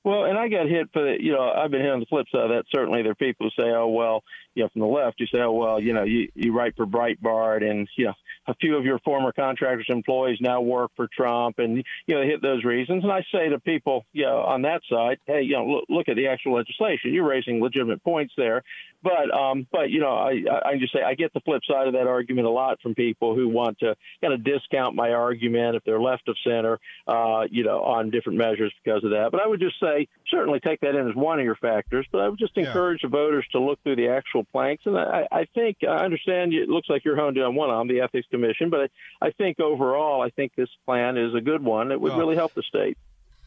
[0.03, 2.27] Well, and I got hit for the, you know, I've been hit on the flip
[2.31, 2.63] side of that.
[2.73, 4.23] Certainly, there are people who say, oh, well,
[4.55, 6.85] you know, from the left, you say, oh, well, you know, you, you write for
[6.85, 8.13] Breitbart and, you know,
[8.47, 12.27] a few of your former contractors' employees now work for Trump, and you know they
[12.27, 13.03] hit those reasons.
[13.03, 16.09] And I say to people, you know, on that side, hey, you know, look, look
[16.09, 17.13] at the actual legislation.
[17.13, 18.63] You're raising legitimate points there,
[19.03, 21.93] but um, but you know, I I just say I get the flip side of
[21.93, 25.83] that argument a lot from people who want to kind of discount my argument if
[25.83, 29.29] they're left of center, uh, you know, on different measures because of that.
[29.31, 32.21] But I would just say certainly take that in as one of your factors, but
[32.21, 33.09] I would just encourage yeah.
[33.09, 34.83] the voters to look through the actual planks.
[34.85, 37.77] And I, I think I understand it looks like you're honed in on one of
[37.77, 38.69] them, the ethics commission.
[38.69, 38.91] But
[39.21, 41.91] I think overall, I think this plan is a good one.
[41.91, 42.97] It would well, really help the state.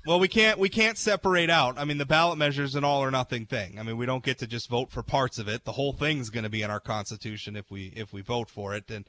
[0.07, 1.79] Well, we can't we can't separate out.
[1.79, 3.79] I mean, the ballot measure is an all or nothing thing.
[3.79, 5.65] I mean, we don't get to just vote for parts of it.
[5.65, 8.75] The whole thing's going to be in our constitution if we if we vote for
[8.75, 8.91] it.
[8.91, 9.07] And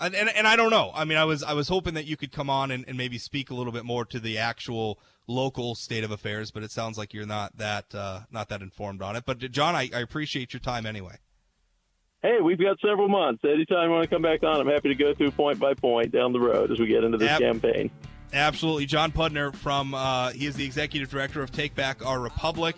[0.00, 0.90] and, and, and I don't know.
[0.94, 3.18] I mean, I was I was hoping that you could come on and, and maybe
[3.18, 4.98] speak a little bit more to the actual
[5.28, 9.00] local state of affairs, but it sounds like you're not that uh, not that informed
[9.00, 9.22] on it.
[9.24, 11.18] But John, I, I appreciate your time anyway
[12.22, 13.44] hey, we've got several months.
[13.44, 16.12] Anytime you want to come back on, I'm happy to go through point by point
[16.12, 17.90] down the road as we get into this Ab- campaign.
[18.32, 18.86] Absolutely.
[18.86, 22.76] John Pudner from, uh, he is the executive director of Take Back Our Republic.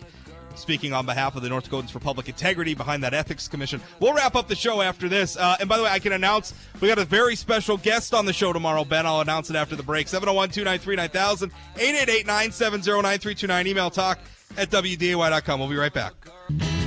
[0.57, 3.81] speaking on behalf of the North Dakotans for Public Integrity behind that ethics commission.
[3.99, 5.37] We'll wrap up the show after this.
[5.37, 8.25] Uh, and by the way, I can announce we got a very special guest on
[8.25, 9.05] the show tomorrow, Ben.
[9.05, 10.07] I'll announce it after the break.
[10.07, 13.67] 701 293 9000, 888 970 9329.
[13.67, 14.21] Email talk
[14.57, 15.59] at WDAY.com.
[15.59, 16.13] We'll be right back.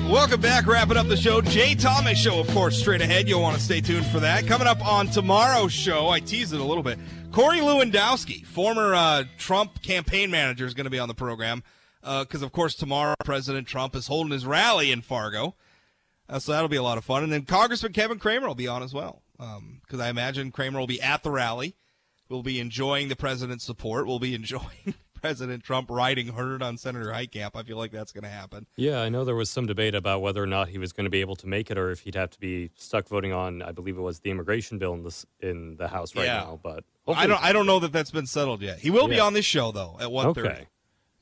[0.09, 0.65] Welcome back.
[0.65, 1.41] Wrapping up the show.
[1.41, 3.27] Jay Thomas Show, of course, straight ahead.
[3.27, 4.47] You'll want to stay tuned for that.
[4.47, 6.97] Coming up on tomorrow's show, I teased it a little bit.
[7.33, 11.61] Corey Lewandowski, former uh, Trump campaign manager, is going to be on the program
[12.01, 15.55] because, uh, of course, tomorrow President Trump is holding his rally in Fargo.
[16.29, 17.23] Uh, so that'll be a lot of fun.
[17.23, 19.57] And then Congressman Kevin Cramer will be on as well because
[19.99, 21.75] um, I imagine Cramer will be at the rally.
[22.29, 24.07] We'll be enjoying the president's support.
[24.07, 24.95] We'll be enjoying
[25.27, 27.51] President Trump riding herd on Senator Heitkamp.
[27.53, 28.65] I feel like that's going to happen.
[28.77, 31.09] Yeah, I know there was some debate about whether or not he was going to
[31.09, 33.61] be able to make it, or if he'd have to be stuck voting on.
[33.61, 36.37] I believe it was the immigration bill in the in the House right yeah.
[36.37, 36.59] now.
[36.63, 38.79] But I don't I don't know that that's been settled yet.
[38.79, 39.15] He will yeah.
[39.15, 40.47] be on this show though at one thirty.
[40.47, 40.67] Okay.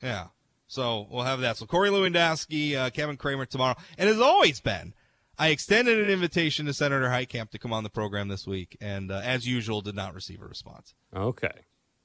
[0.00, 0.26] Yeah.
[0.68, 1.56] So we'll have that.
[1.56, 4.94] So Corey Lewandowski, uh, Kevin Cramer tomorrow, and as always, Ben,
[5.36, 9.10] I extended an invitation to Senator Heitkamp to come on the program this week, and
[9.10, 10.94] uh, as usual, did not receive a response.
[11.12, 11.64] Okay.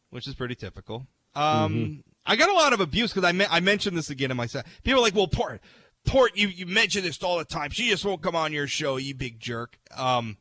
[0.10, 1.06] Which is pretty typical.
[1.36, 1.99] Um, mm-hmm.
[2.26, 4.45] I got a lot of abuse because I, me- I mentioned this again in my
[4.45, 4.66] set.
[4.84, 5.62] People are like, well, Port,
[6.06, 7.72] Port, you, you mention this all the time.
[7.72, 9.78] She just won't come on your show, you big jerk.
[9.95, 10.38] Um,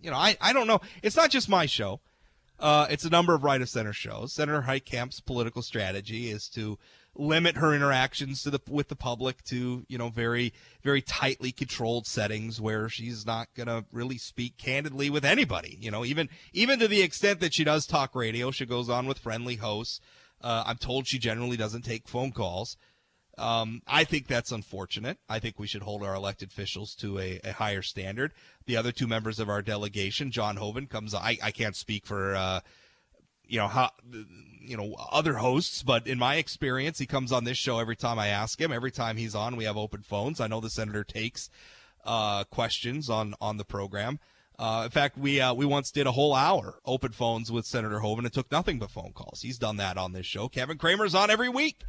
[0.00, 0.80] you know, I, I don't know.
[1.02, 2.00] It's not just my show.
[2.58, 4.34] Uh, it's a number of right of center shows.
[4.34, 6.78] Senator Heitkamp's political strategy is to
[7.18, 10.52] limit her interactions to the with the public to you know very
[10.82, 15.90] very tightly controlled settings where she's not going to really speak candidly with anybody you
[15.90, 19.18] know even even to the extent that she does talk radio she goes on with
[19.18, 20.00] friendly hosts
[20.42, 22.76] uh, i'm told she generally doesn't take phone calls
[23.38, 25.18] um, I think that's unfortunate.
[25.28, 28.32] I think we should hold our elected officials to a, a higher standard.
[28.64, 31.14] The other two members of our delegation, John Hoeven comes.
[31.14, 32.60] I, I can't speak for uh,
[33.46, 33.90] you know how
[34.60, 38.18] you know other hosts but in my experience he comes on this show every time
[38.18, 38.72] i ask him.
[38.72, 40.40] Every time he's on we have open phones.
[40.40, 41.50] I know the senator takes
[42.04, 44.18] uh, questions on on the program.
[44.58, 48.00] Uh, in fact we uh, we once did a whole hour open phones with senator
[48.00, 49.42] hoeven it took nothing but phone calls.
[49.42, 50.48] He's done that on this show.
[50.48, 51.82] Kevin cramer's on every week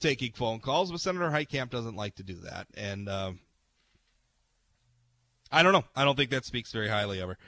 [0.00, 2.66] taking phone calls but senator heitkamp doesn't like to do that.
[2.74, 3.32] And uh,
[5.52, 5.84] i don't know.
[5.94, 7.38] I don't think that speaks very highly of her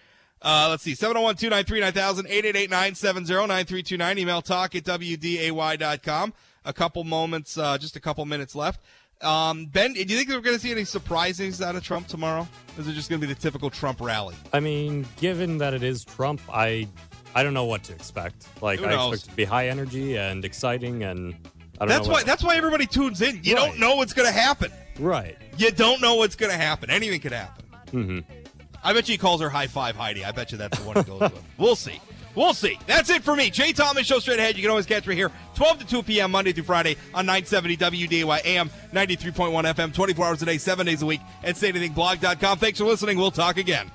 [0.42, 4.18] uh, let's see, 701 293 9000, 888 970 9329.
[4.18, 6.34] Email talk at WDAY.com.
[6.64, 8.80] A couple moments, uh, just a couple minutes left.
[9.22, 12.46] Um, ben, do you think we're going to see any surprises out of Trump tomorrow?
[12.76, 14.34] Or is it just going to be the typical Trump rally?
[14.52, 16.88] I mean, given that it is Trump, I
[17.34, 18.46] I don't know what to expect.
[18.62, 21.34] Like, I expect it to be high energy and exciting, and
[21.80, 21.94] I don't know.
[21.94, 23.40] that's why that's why everybody tunes in.
[23.42, 23.66] You right.
[23.66, 24.70] don't know what's going to happen.
[24.98, 25.36] Right.
[25.56, 26.90] You don't know what's going to happen.
[26.90, 27.64] Anything could happen.
[27.92, 28.45] Mm-hmm.
[28.86, 30.24] I bet you he calls her high five Heidi.
[30.24, 31.42] I bet you that's the one he goes with.
[31.58, 32.00] We'll see.
[32.36, 32.78] We'll see.
[32.86, 33.50] That's it for me.
[33.50, 34.56] Jay Thomas Show straight ahead.
[34.56, 36.30] You can always catch me here 12 to 2 p.m.
[36.30, 41.02] Monday through Friday on 970 WDAY AM 93.1 FM 24 hours a day, 7 days
[41.02, 42.58] a week at SayAnythingBlog.com.
[42.58, 43.18] Thanks for listening.
[43.18, 43.90] We'll talk again.